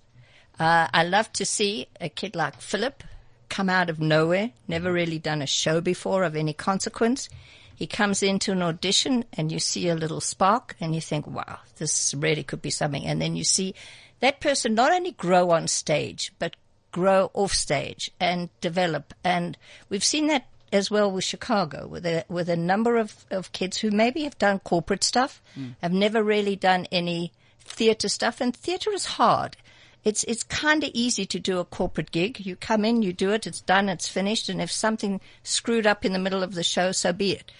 Uh, 0.59 0.87
I 0.93 1.03
love 1.03 1.33
to 1.33 1.45
see 1.45 1.87
a 1.99 2.07
kid 2.07 2.35
like 2.35 2.61
Philip 2.61 3.03
come 3.49 3.71
out 3.71 3.89
of 3.89 3.99
nowhere, 3.99 4.51
never 4.67 4.93
really 4.93 5.17
done 5.17 5.41
a 5.41 5.47
show 5.47 5.81
before 5.81 6.25
of 6.25 6.35
any 6.35 6.53
consequence. 6.53 7.29
He 7.75 7.87
comes 7.87 8.21
into 8.21 8.51
an 8.51 8.61
audition 8.61 9.25
and 9.33 9.51
you 9.51 9.57
see 9.57 9.89
a 9.89 9.95
little 9.95 10.21
spark 10.21 10.75
and 10.79 10.93
you 10.93 11.01
think, 11.01 11.25
wow, 11.25 11.57
this 11.77 12.13
really 12.13 12.43
could 12.43 12.61
be 12.61 12.69
something. 12.69 13.03
And 13.03 13.19
then 13.19 13.35
you 13.35 13.43
see 13.43 13.73
that 14.19 14.39
person 14.39 14.75
not 14.75 14.93
only 14.93 15.13
grow 15.13 15.49
on 15.49 15.67
stage, 15.67 16.31
but 16.37 16.55
grow 16.91 17.31
off 17.33 17.51
stage 17.51 18.11
and 18.19 18.49
develop. 18.61 19.11
And 19.23 19.57
we've 19.89 20.03
seen 20.03 20.27
that 20.27 20.45
as 20.73 20.89
well 20.89 21.11
with 21.11 21.23
Chicago, 21.23 21.87
with 21.87 22.05
a, 22.05 22.25
with 22.27 22.49
a 22.49 22.57
number 22.57 22.97
of, 22.97 23.25
of 23.29 23.51
kids 23.51 23.77
who 23.77 23.91
maybe 23.91 24.23
have 24.23 24.37
done 24.39 24.59
corporate 24.59 25.03
stuff, 25.03 25.41
have 25.81 25.93
never 25.93 26.23
really 26.23 26.55
done 26.55 26.87
any 26.91 27.31
theater 27.63 28.09
stuff. 28.09 28.41
And 28.41 28.55
theater 28.55 28.91
is 28.91 29.05
hard. 29.05 29.55
It's, 30.03 30.23
it's 30.25 30.43
kind 30.43 30.83
of 30.83 30.89
easy 30.93 31.25
to 31.27 31.39
do 31.39 31.59
a 31.59 31.65
corporate 31.65 32.11
gig. 32.11 32.39
You 32.39 32.55
come 32.55 32.83
in, 32.83 33.03
you 33.03 33.13
do 33.13 33.31
it, 33.31 33.47
it's 33.47 33.61
done, 33.61 33.87
it's 33.87 34.09
finished. 34.09 34.49
And 34.49 34.61
if 34.61 34.71
something 34.71 35.21
screwed 35.43 35.87
up 35.87 36.03
in 36.03 36.11
the 36.11 36.19
middle 36.19 36.43
of 36.43 36.55
the 36.55 36.63
show, 36.63 36.91
so 36.91 37.13
be 37.13 37.33
it. 37.33 37.51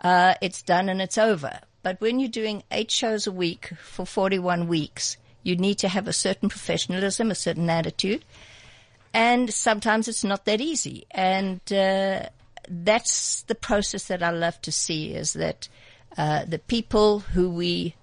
Uh, 0.00 0.34
it's 0.42 0.60
done 0.60 0.88
and 0.88 1.00
it's 1.00 1.16
over. 1.16 1.60
But 1.82 2.00
when 2.00 2.18
you're 2.18 2.28
doing 2.28 2.64
eight 2.72 2.90
shows 2.90 3.26
a 3.26 3.32
week 3.32 3.70
for 3.80 4.04
41 4.04 4.66
weeks, 4.66 5.16
you 5.44 5.54
need 5.54 5.76
to 5.76 5.88
have 5.88 6.08
a 6.08 6.12
certain 6.12 6.48
professionalism, 6.48 7.30
a 7.30 7.36
certain 7.36 7.70
attitude 7.70 8.24
and 9.16 9.50
sometimes 9.50 10.08
it's 10.08 10.24
not 10.24 10.44
that 10.44 10.60
easy. 10.60 11.06
And 11.10 11.60
uh, 11.72 12.28
that's 12.68 13.42
the 13.42 13.54
process 13.54 14.04
that 14.08 14.22
I 14.22 14.30
love 14.30 14.60
to 14.62 14.72
see 14.72 15.14
is 15.14 15.32
that 15.34 15.68
uh, 16.16 16.44
the 16.44 16.58
people 16.58 17.20
who 17.20 17.50
we 17.50 17.94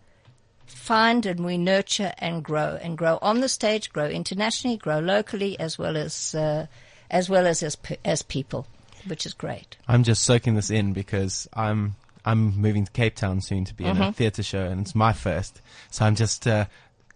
find 0.65 1.25
and 1.25 1.45
we 1.45 1.57
nurture 1.57 2.13
and 2.17 2.43
grow 2.43 2.77
and 2.81 2.97
grow 2.97 3.17
on 3.21 3.39
the 3.39 3.49
stage, 3.49 3.91
grow 3.91 4.07
internationally, 4.07 4.77
grow 4.77 4.99
locally, 4.99 5.59
as 5.59 5.77
well 5.77 5.97
as 5.97 6.35
uh, 6.35 6.67
as 7.09 7.29
well 7.29 7.47
as 7.47 7.63
as, 7.63 7.77
as 8.03 8.21
people, 8.21 8.67
which 9.07 9.25
is 9.25 9.33
great. 9.33 9.77
I'm 9.87 10.03
just 10.03 10.23
soaking 10.23 10.55
this 10.55 10.69
in 10.69 10.93
because 10.93 11.47
I'm 11.53 11.95
I'm 12.25 12.59
moving 12.59 12.85
to 12.85 12.91
Cape 12.91 13.15
Town 13.15 13.41
soon 13.41 13.65
to 13.65 13.73
be 13.73 13.85
in 13.85 14.01
a 14.01 14.13
theatre 14.13 14.43
show, 14.43 14.65
and 14.65 14.81
it's 14.81 14.95
my 14.95 15.13
first. 15.13 15.61
So 15.91 16.05
I'm 16.05 16.15
just 16.15 16.47
uh, 16.47 16.65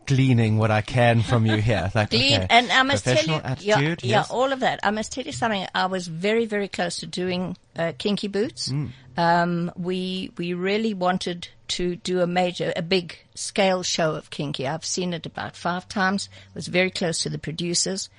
gleaning 0.07 0.57
what 0.57 0.71
I 0.71 0.81
can 0.81 1.21
from 1.21 1.45
you 1.45 1.57
here. 1.57 1.91
Like, 1.95 2.09
Glean, 2.09 2.41
okay, 2.41 2.47
and 2.49 2.71
I 2.71 2.83
must 2.83 3.03
tell 3.03 3.13
you, 3.15 3.39
professional 3.39 3.57
yeah, 3.59 3.75
attitude, 3.77 4.03
yeah, 4.03 4.23
all 4.29 4.51
of 4.51 4.59
that. 4.61 4.79
I 4.83 4.91
must 4.91 5.11
tell 5.11 5.23
you 5.23 5.31
something. 5.31 5.65
I 5.73 5.85
was 5.85 6.07
very, 6.07 6.45
very 6.45 6.67
close 6.67 6.97
to 6.99 7.05
doing 7.05 7.57
uh, 7.75 7.93
Kinky 7.97 8.27
Boots. 8.27 8.69
Mm. 8.69 8.91
Um, 9.17 9.71
we 9.75 10.31
we 10.37 10.53
really 10.53 10.93
wanted 10.93 11.49
to 11.69 11.95
do 11.95 12.21
a 12.21 12.27
major, 12.27 12.71
a 12.75 12.81
big 12.81 13.17
scale 13.35 13.83
show 13.83 14.15
of 14.15 14.29
Kinky. 14.29 14.67
I've 14.67 14.85
seen 14.85 15.13
it 15.13 15.25
about 15.25 15.55
five 15.55 15.87
times. 15.87 16.29
Was 16.53 16.67
very 16.67 16.91
close 16.91 17.21
to 17.23 17.29
the 17.29 17.39
producers, 17.39 18.09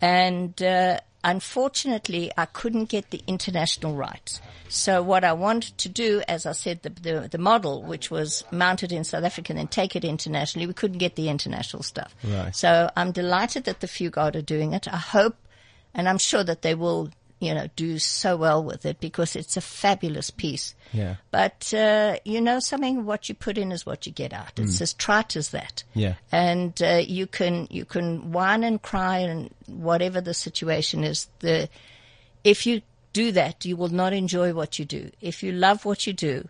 and 0.00 0.60
uh, 0.62 1.00
unfortunately, 1.26 2.30
I 2.38 2.46
couldn't 2.46 2.84
get 2.84 3.10
the 3.10 3.20
international 3.26 3.94
rights. 3.96 4.40
So 4.68 5.02
what 5.02 5.24
I 5.24 5.32
wanted 5.32 5.76
to 5.78 5.88
do, 5.88 6.22
as 6.28 6.46
I 6.46 6.52
said, 6.52 6.82
the, 6.82 6.90
the, 6.90 7.28
the 7.28 7.38
model, 7.38 7.82
which 7.82 8.10
was 8.12 8.44
mounted 8.52 8.92
in 8.92 9.02
South 9.02 9.24
Africa 9.24 9.52
and 9.52 9.58
then 9.58 9.66
take 9.66 9.96
it 9.96 10.04
internationally, 10.04 10.68
we 10.68 10.72
couldn't 10.72 10.98
get 10.98 11.16
the 11.16 11.28
international 11.28 11.82
stuff. 11.82 12.14
Right. 12.22 12.54
So 12.54 12.88
I'm 12.96 13.10
delighted 13.10 13.64
that 13.64 13.80
the 13.80 13.88
Fugard 13.88 14.36
are 14.36 14.42
doing 14.42 14.72
it. 14.72 14.86
I 14.86 14.98
hope, 14.98 15.36
and 15.92 16.08
I'm 16.08 16.18
sure 16.18 16.44
that 16.44 16.62
they 16.62 16.76
will, 16.76 17.10
you 17.38 17.52
know, 17.52 17.68
do 17.76 17.98
so 17.98 18.36
well 18.36 18.64
with 18.64 18.86
it 18.86 18.98
because 18.98 19.36
it's 19.36 19.56
a 19.56 19.60
fabulous 19.60 20.30
piece. 20.30 20.74
Yeah. 20.92 21.16
But, 21.30 21.72
uh, 21.74 22.16
you 22.24 22.40
know 22.40 22.60
something, 22.60 23.04
what 23.04 23.28
you 23.28 23.34
put 23.34 23.58
in 23.58 23.72
is 23.72 23.84
what 23.84 24.06
you 24.06 24.12
get 24.12 24.32
out. 24.32 24.58
It's 24.58 24.80
as 24.80 24.94
trite 24.94 25.36
as 25.36 25.50
that. 25.50 25.84
Yeah. 25.94 26.14
And, 26.32 26.80
uh, 26.82 27.02
you 27.06 27.26
can, 27.26 27.68
you 27.70 27.84
can 27.84 28.32
whine 28.32 28.64
and 28.64 28.80
cry 28.80 29.18
and 29.18 29.50
whatever 29.66 30.22
the 30.22 30.32
situation 30.32 31.04
is. 31.04 31.28
The, 31.40 31.68
if 32.42 32.64
you 32.66 32.80
do 33.12 33.32
that, 33.32 33.66
you 33.66 33.76
will 33.76 33.88
not 33.88 34.14
enjoy 34.14 34.54
what 34.54 34.78
you 34.78 34.86
do. 34.86 35.10
If 35.20 35.42
you 35.42 35.52
love 35.52 35.84
what 35.84 36.06
you 36.06 36.14
do, 36.14 36.48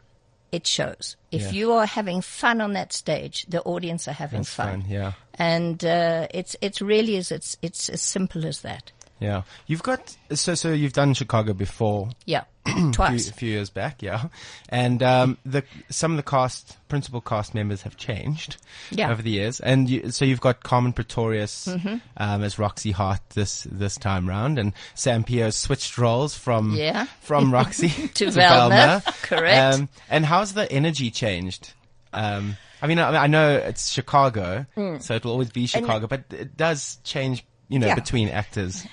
it 0.53 0.67
shows. 0.69 1.17
If 1.33 1.43
Yeah. 1.43 1.51
you 1.51 1.73
are 1.73 1.87
having 1.87 2.21
fun 2.21 2.61
on 2.61 2.75
that 2.75 2.93
stage, 2.93 3.47
the 3.49 3.61
audience 3.63 4.07
are 4.07 4.13
having 4.13 4.41
That's 4.43 4.55
fun, 4.55 4.85
yeah. 4.89 5.13
And, 5.35 5.85
uh, 5.85 6.29
it's, 6.33 6.55
it's 6.61 6.81
really 6.81 7.17
is, 7.17 7.33
it's, 7.33 7.57
it's 7.61 7.89
as 7.89 8.01
simple 8.03 8.47
as 8.47 8.61
that. 8.61 8.93
Yeah, 9.19 9.43
you've 9.67 9.83
got 9.83 10.15
so 10.35 10.55
so 10.55 10.73
you've 10.73 10.93
done 10.93 11.15
Chicago 11.15 11.55
before 11.55 12.11
Yeah. 12.27 12.45
Twice. 12.93 13.29
a 13.31 13.33
few 13.33 13.49
years 13.51 13.71
back, 13.71 14.03
yeah, 14.03 14.25
and 14.69 15.03
um, 15.03 15.39
the 15.47 15.63
some 15.89 16.11
of 16.13 16.17
the 16.19 16.23
cast 16.23 16.77
principal 16.89 17.21
cast 17.23 17.55
members 17.55 17.83
have 17.83 17.97
changed 17.97 18.57
Yeah. 18.91 19.05
Mm-hmm. 19.05 19.13
over 19.13 19.23
the 19.23 19.31
years, 19.31 19.61
and 19.61 19.89
you, 19.89 20.11
so 20.11 20.25
you've 20.27 20.41
got 20.43 20.63
Carmen 20.63 20.93
Pretorius 20.93 21.67
um, 21.69 22.01
as 22.19 22.59
Roxy 22.59 22.91
Hart 22.91 23.21
this 23.35 23.67
this 23.71 23.97
time 23.97 24.29
round, 24.29 24.59
and 24.59 24.73
Sam 24.95 25.25
Peo 25.25 25.49
switched 25.51 25.97
roles 25.97 26.35
from 26.37 26.75
Yeah. 26.75 27.07
from 27.21 27.51
Roxy 27.53 27.89
To 28.15 28.31
Velma, 28.31 29.03
correct. 29.23 29.77
Um, 29.77 29.89
and 30.11 30.27
how's 30.27 30.53
the 30.53 30.71
energy 30.71 31.11
changed? 31.11 31.73
Um, 32.13 32.57
I 32.83 32.87
mean, 32.87 32.99
I, 32.99 33.25
I 33.25 33.27
know 33.29 33.57
it's 33.57 33.91
Chicago, 33.91 34.67
so 34.99 35.15
it'll 35.15 35.31
always 35.33 35.51
be 35.51 35.67
Chicago, 35.67 36.07
but 36.07 36.25
it 36.31 36.57
does 36.57 36.99
change, 37.05 37.45
you 37.69 37.79
know, 37.79 37.87
Mm. 37.87 37.91
Yeah. 37.91 37.95
between 37.95 38.29
actors. 38.29 38.85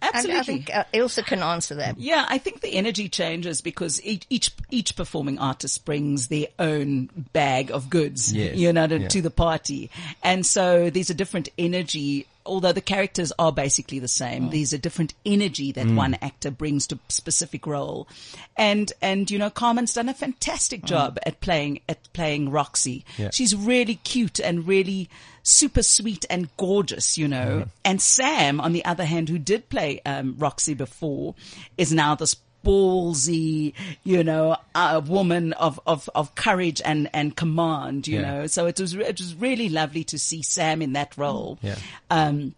And 0.00 0.14
Absolutely. 0.14 0.38
I 0.38 0.42
think 0.44 0.74
uh, 0.74 0.84
Ilse 0.92 1.18
can 1.22 1.42
answer 1.42 1.74
that. 1.74 1.98
Yeah, 1.98 2.24
I 2.28 2.38
think 2.38 2.60
the 2.60 2.72
energy 2.74 3.08
changes 3.08 3.60
because 3.60 4.00
each 4.04 4.24
each, 4.30 4.52
each 4.70 4.94
performing 4.94 5.40
artist 5.40 5.84
brings 5.84 6.28
their 6.28 6.46
own 6.60 7.08
bag 7.32 7.72
of 7.72 7.90
goods, 7.90 8.32
Yes. 8.32 8.54
you 8.56 8.72
know, 8.72 8.86
to, 8.86 9.00
Yeah. 9.00 9.08
to 9.08 9.20
the 9.22 9.30
party, 9.30 9.90
and 10.22 10.46
so 10.46 10.88
there's 10.88 11.10
a 11.10 11.14
different 11.14 11.48
energy. 11.58 12.26
Although 12.46 12.72
the 12.72 12.80
characters 12.80 13.30
are 13.40 13.52
basically 13.52 13.98
the 13.98 14.08
same, 14.08 14.48
there's 14.50 14.72
a 14.72 14.78
different 14.78 15.12
energy 15.26 15.72
that 15.72 15.86
one 15.88 16.14
actor 16.22 16.50
brings 16.52 16.86
to 16.86 16.94
a 16.94 17.12
specific 17.12 17.66
role, 17.66 18.06
and 18.56 18.92
and 19.02 19.28
you 19.30 19.36
know 19.38 19.50
Carmen's 19.50 19.94
done 19.94 20.08
a 20.08 20.14
fantastic 20.14 20.84
job 20.84 21.18
at 21.26 21.40
playing 21.40 21.80
at 21.88 21.98
playing 22.12 22.50
Roxy. 22.50 23.04
Yeah. 23.18 23.30
She's 23.32 23.54
really 23.56 23.96
cute 23.96 24.38
and 24.38 24.66
really 24.66 25.10
super 25.48 25.82
sweet 25.82 26.24
and 26.28 26.48
gorgeous, 26.56 27.16
you 27.16 27.26
know. 27.26 27.66
And 27.84 28.00
Sam, 28.02 28.60
on 28.60 28.72
the 28.72 28.84
other 28.84 29.04
hand, 29.04 29.28
who 29.28 29.38
did 29.38 29.68
play 29.68 30.00
um, 30.04 30.34
Roxy 30.38 30.74
before, 30.74 31.34
is 31.76 31.92
now 31.92 32.14
this 32.14 32.36
ballsy, 32.64 33.72
you 34.04 34.22
know, 34.24 34.56
uh, 34.74 35.00
woman 35.06 35.52
of, 35.54 35.80
of, 35.86 36.10
of 36.14 36.34
courage 36.34 36.82
and, 36.84 37.08
and 37.14 37.34
command, 37.36 38.06
you 38.06 38.20
Yeah. 38.20 38.30
know. 38.30 38.46
So 38.46 38.66
it 38.66 38.78
was, 38.80 38.94
it 38.94 39.18
was 39.20 39.34
really 39.34 39.68
lovely 39.68 40.04
to 40.04 40.18
see 40.18 40.42
Sam 40.42 40.82
in 40.82 40.92
that 40.92 41.16
role. 41.16 41.58
Yeah. 41.62 41.76
Um, 42.10 42.54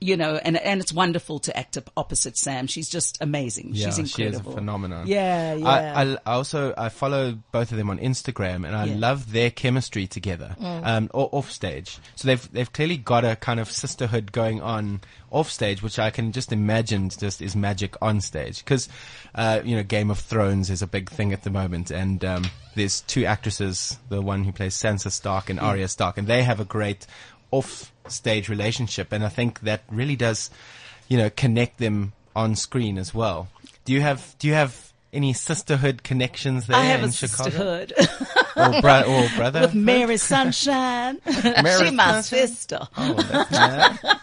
you 0.00 0.16
know, 0.16 0.36
and, 0.36 0.56
and 0.56 0.80
it's 0.80 0.92
wonderful 0.92 1.40
to 1.40 1.56
act 1.56 1.76
up 1.76 1.90
opposite 1.96 2.36
Sam. 2.38 2.66
She's 2.66 2.88
just 2.88 3.18
amazing. 3.20 3.70
Yeah, 3.74 3.90
She's 3.90 4.10
she 4.10 4.22
is 4.24 4.38
a 4.38 4.42
phenomenon. 4.42 5.06
Yeah, 5.06 5.54
yeah. 5.54 5.68
I, 5.68 6.02
I, 6.04 6.12
I 6.26 6.32
also 6.32 6.72
I 6.76 6.88
follow 6.88 7.38
both 7.52 7.70
of 7.70 7.76
them 7.78 7.90
on 7.90 7.98
Instagram, 7.98 8.66
and 8.66 8.74
I 8.74 8.86
Yeah. 8.86 8.96
love 8.96 9.32
their 9.32 9.50
chemistry 9.50 10.06
together, 10.06 10.56
um, 10.60 11.10
o- 11.12 11.28
off 11.32 11.50
stage. 11.50 11.98
So 12.16 12.26
they've 12.28 12.52
they've 12.52 12.72
clearly 12.72 12.96
got 12.96 13.24
a 13.24 13.36
kind 13.36 13.60
of 13.60 13.70
sisterhood 13.70 14.32
going 14.32 14.62
on 14.62 15.02
off 15.30 15.50
stage, 15.50 15.82
which 15.82 15.98
I 15.98 16.10
can 16.10 16.32
just 16.32 16.50
imagine 16.52 17.10
just 17.10 17.42
is 17.42 17.54
magic 17.54 17.94
on 18.00 18.20
stage. 18.20 18.64
Because 18.64 18.88
uh, 19.34 19.60
you 19.64 19.76
know, 19.76 19.82
Game 19.82 20.10
of 20.10 20.18
Thrones 20.18 20.70
is 20.70 20.80
a 20.82 20.86
big 20.86 21.10
thing 21.10 21.32
at 21.32 21.42
the 21.42 21.50
moment, 21.50 21.90
and 21.90 22.24
um, 22.24 22.44
there's 22.74 23.02
two 23.02 23.26
actresses, 23.26 23.98
the 24.08 24.22
one 24.22 24.44
who 24.44 24.52
plays 24.52 24.74
Sansa 24.74 25.10
Stark 25.12 25.50
and 25.50 25.60
Arya 25.60 25.88
Stark, 25.88 26.16
and 26.16 26.26
they 26.26 26.42
have 26.42 26.58
a 26.58 26.64
great 26.64 27.06
off 27.52 27.92
stage 28.12 28.48
relationship, 28.48 29.12
and 29.12 29.24
I 29.24 29.28
think 29.28 29.60
that 29.60 29.82
really 29.90 30.16
does, 30.16 30.50
you 31.08 31.16
know, 31.16 31.30
connect 31.30 31.78
them 31.78 32.12
on 32.34 32.56
screen 32.56 32.98
as 32.98 33.14
well. 33.14 33.48
Do 33.84 33.92
you 33.92 34.00
have 34.00 34.36
do 34.38 34.48
you 34.48 34.54
have 34.54 34.89
any 35.12 35.32
sisterhood 35.32 36.02
connections 36.02 36.66
there 36.66 36.76
I 36.76 36.84
have 36.84 37.02
in 37.02 37.08
a 37.08 37.12
Chicago? 37.12 37.50
sisterhood 37.50 37.92
Or, 38.56 38.80
bro- 38.80 39.02
or 39.06 39.28
brother? 39.36 39.60
with 39.62 39.74
Mary 39.74 40.16
Sunshine. 40.16 41.18
she 41.78 41.90
my 41.90 42.20
sister. 42.20 42.86
Oh. 42.96 43.98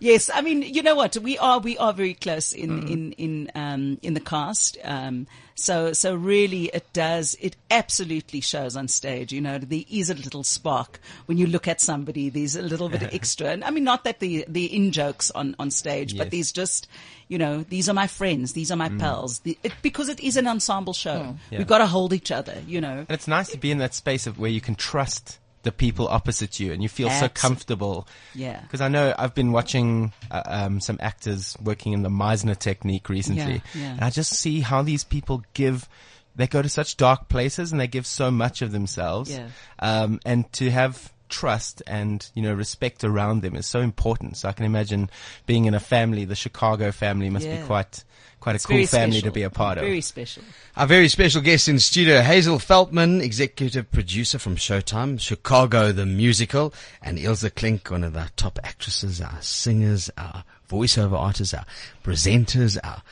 Yes, 0.00 0.30
I 0.32 0.40
mean, 0.40 0.62
you 0.62 0.82
know 0.82 0.94
what? 0.94 1.16
We 1.18 1.36
are 1.36 1.58
we 1.58 1.76
are 1.76 1.92
very 1.92 2.14
close 2.14 2.52
in 2.52 2.68
Mm. 2.82 2.90
in 2.90 3.12
in 3.12 3.50
um 3.54 3.98
in 4.02 4.14
the 4.14 4.20
cast. 4.20 4.78
Um, 4.82 5.26
so 5.56 5.92
so 5.92 6.14
really, 6.14 6.66
it 6.72 6.90
does 6.94 7.36
it 7.40 7.56
absolutely 7.70 8.40
shows 8.40 8.76
on 8.76 8.88
stage. 8.88 9.32
You 9.32 9.40
know, 9.42 9.58
there 9.58 9.82
is 9.90 10.08
a 10.10 10.14
little 10.14 10.42
spark 10.44 11.00
when 11.26 11.36
you 11.36 11.46
look 11.46 11.68
at 11.68 11.80
somebody. 11.82 12.30
There's 12.30 12.56
a 12.56 12.62
little 12.62 12.88
bit 12.88 13.02
extra, 13.12 13.48
and 13.48 13.62
I 13.64 13.70
mean, 13.70 13.84
not 13.84 14.04
that 14.04 14.20
the 14.20 14.44
the 14.48 14.64
in 14.74 14.90
jokes 14.92 15.30
on 15.32 15.54
on 15.58 15.70
stage, 15.70 16.14
Yes. 16.14 16.18
but 16.18 16.30
there's 16.30 16.52
just. 16.52 16.88
You 17.28 17.38
know, 17.38 17.62
these 17.68 17.88
are 17.88 17.94
my 17.94 18.06
friends. 18.06 18.54
These 18.54 18.70
are 18.70 18.76
my 18.76 18.88
pals. 18.88 19.40
The, 19.40 19.58
it, 19.62 19.72
because 19.82 20.08
it 20.08 20.20
is 20.20 20.36
an 20.36 20.46
ensemble 20.48 20.94
show. 20.94 21.36
Yeah. 21.50 21.58
We've 21.58 21.66
got 21.66 21.78
to 21.78 21.86
hold 21.86 22.12
each 22.12 22.32
other. 22.32 22.62
You 22.66 22.80
know. 22.80 22.98
And 22.98 23.10
it's 23.10 23.28
nice 23.28 23.50
to 23.50 23.58
be 23.58 23.70
in 23.70 23.78
that 23.78 23.94
space 23.94 24.26
of 24.26 24.38
where 24.38 24.50
you 24.50 24.60
can 24.60 24.74
trust 24.74 25.38
the 25.62 25.72
people 25.72 26.08
opposite 26.08 26.60
you 26.60 26.72
and 26.72 26.82
you 26.82 26.88
feel 26.88 27.10
so 27.10 27.28
comfortable. 27.28 28.06
Yeah. 28.34 28.60
Because 28.60 28.80
I 28.80 28.88
know 28.88 29.14
I've 29.18 29.34
been 29.34 29.52
watching 29.52 30.12
uh, 30.30 30.42
um, 30.46 30.80
some 30.80 30.98
actors 31.00 31.56
working 31.62 31.92
in 31.92 32.02
the 32.02 32.08
Meisner 32.08 32.58
technique 32.58 33.08
recently. 33.08 33.62
Yeah, 33.74 33.82
yeah. 33.82 33.90
And 33.92 34.00
I 34.00 34.10
just 34.10 34.32
see 34.32 34.60
how 34.60 34.82
these 34.82 35.04
people 35.04 35.42
give, 35.54 35.88
they 36.36 36.46
go 36.46 36.62
to 36.62 36.68
such 36.68 36.96
dark 36.96 37.28
places 37.28 37.72
and 37.72 37.80
they 37.80 37.88
give 37.88 38.06
so 38.06 38.30
much 38.30 38.62
of 38.62 38.72
themselves. 38.72 39.30
Yeah. 39.30 39.48
Um, 39.80 40.20
and 40.24 40.50
to 40.54 40.70
have 40.70 41.12
trust 41.28 41.82
and 41.86 42.28
you 42.34 42.42
know 42.42 42.52
respect 42.54 43.04
around 43.04 43.42
them 43.42 43.54
is 43.56 43.66
so 43.66 43.80
important. 43.80 44.36
So 44.36 44.48
I 44.48 44.52
can 44.52 44.64
imagine 44.64 45.10
being 45.46 45.64
in 45.66 45.74
a 45.74 45.80
family, 45.80 46.24
the 46.24 46.34
Chicago 46.36 46.90
family 46.92 47.30
must 47.30 47.46
Yeah. 47.46 47.60
be 47.60 47.66
quite 47.66 48.04
quite 48.40 48.54
a 48.54 48.58
cool 48.66 48.86
family 48.86 49.16
special. 49.18 49.28
to 49.28 49.34
be 49.34 49.42
a 49.42 49.50
part 49.50 49.78
of. 49.78 49.82
Very 49.84 50.00
special. 50.00 50.44
Our 50.76 50.86
very 50.86 51.08
special 51.08 51.42
guest 51.42 51.68
in 51.68 51.80
studio, 51.80 52.20
Hazel 52.22 52.60
Feldman, 52.60 53.20
executive 53.20 53.90
producer 53.90 54.38
from 54.38 54.54
Showtime, 54.54 55.20
Chicago 55.20 55.90
the 55.90 56.06
Musical, 56.06 56.72
and 57.02 57.18
Ilse 57.18 57.48
Klink, 57.56 57.90
one 57.90 58.04
of 58.04 58.16
our 58.16 58.28
top 58.36 58.60
actresses, 58.62 59.20
our 59.20 59.42
singers, 59.42 60.08
our 60.16 60.44
voiceover 60.70 61.18
artists, 61.18 61.52
our 61.52 61.64
presenters, 62.04 62.78
our 62.82 63.02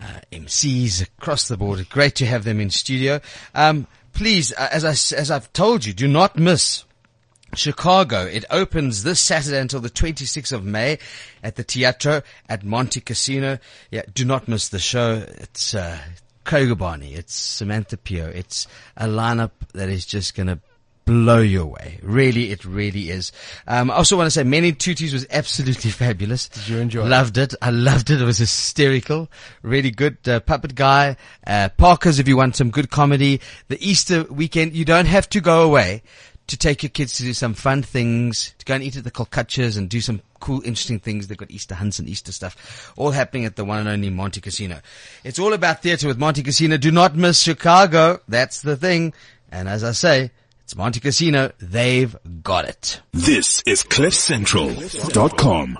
uh, 0.00 0.20
MCs 0.32 1.02
across 1.02 1.48
the 1.48 1.56
board. 1.56 1.88
Great 1.88 2.14
to 2.16 2.26
have 2.26 2.44
them 2.44 2.60
in 2.60 2.70
studio. 2.70 3.20
Um, 3.54 3.86
please, 4.12 4.52
uh, 4.52 4.68
as 4.70 4.84
I 4.84 4.90
s- 4.90 5.12
as 5.12 5.30
I've 5.30 5.52
told 5.52 5.84
you, 5.84 5.92
do 5.94 6.06
not 6.06 6.36
miss 6.38 6.84
Chicago. 7.54 8.24
It 8.24 8.44
opens 8.50 9.02
this 9.02 9.20
Saturday 9.20 9.60
until 9.60 9.80
the 9.80 9.90
26th 9.90 10.52
of 10.52 10.64
May 10.64 10.98
at 11.42 11.56
the 11.56 11.64
Teatro 11.64 12.22
at 12.48 12.64
Monte 12.64 13.00
Casino. 13.00 13.58
Yeah, 13.90 14.02
do 14.12 14.24
not 14.24 14.48
miss 14.48 14.68
the 14.68 14.78
show. 14.78 15.24
It's, 15.38 15.74
uh, 15.74 15.98
It's 16.48 17.34
Samantha 17.34 17.96
Peo. 17.96 18.26
It's 18.28 18.66
a 18.96 19.06
lineup 19.06 19.50
that 19.72 19.88
is 19.88 20.06
just 20.06 20.34
gonna 20.34 20.60
blow 21.06 21.38
you 21.40 21.62
away. 21.62 22.00
Really, 22.02 22.50
it 22.50 22.64
really 22.64 23.10
is. 23.10 23.30
Um, 23.66 23.90
I 23.90 23.94
also 23.94 24.16
want 24.16 24.26
to 24.26 24.30
say 24.30 24.42
Many 24.42 24.72
Tutis 24.72 25.12
was 25.12 25.24
absolutely 25.30 25.90
fabulous. 26.02 26.48
Did 26.48 26.68
you 26.68 26.78
enjoy 26.78 27.04
it? 27.06 27.08
Loved 27.08 27.38
it. 27.38 27.54
I 27.62 27.70
loved 27.70 28.10
it. 28.10 28.20
It 28.20 28.24
was 28.24 28.38
hysterical. 28.38 29.28
Really 29.62 29.92
good. 29.92 30.18
Uh, 30.28 30.40
Puppet 30.40 30.74
Guy, 30.74 31.16
uh, 31.46 31.68
Parker's 31.78 32.18
if 32.18 32.26
you 32.28 32.36
want 32.36 32.56
some 32.56 32.70
good 32.70 32.90
comedy. 32.90 33.40
The 33.68 33.78
Easter 33.80 34.24
weekend, 34.24 34.74
you 34.74 34.84
don't 34.84 35.06
have 35.06 35.28
to 35.30 35.40
go 35.40 35.62
away 35.62 36.02
to 36.46 36.56
take 36.56 36.82
your 36.82 36.90
kids 36.90 37.14
to 37.14 37.22
do 37.22 37.32
some 37.32 37.54
fun 37.54 37.82
things, 37.82 38.54
to 38.58 38.64
go 38.64 38.74
and 38.74 38.84
eat 38.84 38.96
at 38.96 39.04
the 39.04 39.10
Kolkachas 39.10 39.76
and 39.76 39.88
do 39.88 40.00
some 40.00 40.20
cool, 40.40 40.58
interesting 40.58 41.00
things. 41.00 41.26
They've 41.26 41.36
got 41.36 41.50
Easter 41.50 41.74
hunts 41.74 41.98
and 41.98 42.08
Easter 42.08 42.32
stuff, 42.32 42.92
all 42.96 43.10
happening 43.10 43.44
at 43.44 43.56
the 43.56 43.64
one 43.64 43.78
and 43.80 43.88
only 43.88 44.10
Monte 44.10 44.40
Casino. 44.40 44.80
It's 45.24 45.38
all 45.38 45.52
about 45.52 45.82
theatre 45.82 46.06
with 46.06 46.18
Monte 46.18 46.42
Casino. 46.42 46.76
Do 46.76 46.90
not 46.90 47.16
miss 47.16 47.40
Chicago. 47.40 48.20
That's 48.28 48.62
the 48.62 48.76
thing. 48.76 49.12
And 49.50 49.68
as 49.68 49.84
I 49.84 49.92
say, 49.92 50.30
it's 50.64 50.76
Monte 50.76 51.00
Casino. 51.00 51.52
They've 51.58 52.16
got 52.42 52.64
it. 52.66 53.00
This 53.12 53.62
is 53.66 53.82
CliffCentral.com. 53.84 55.78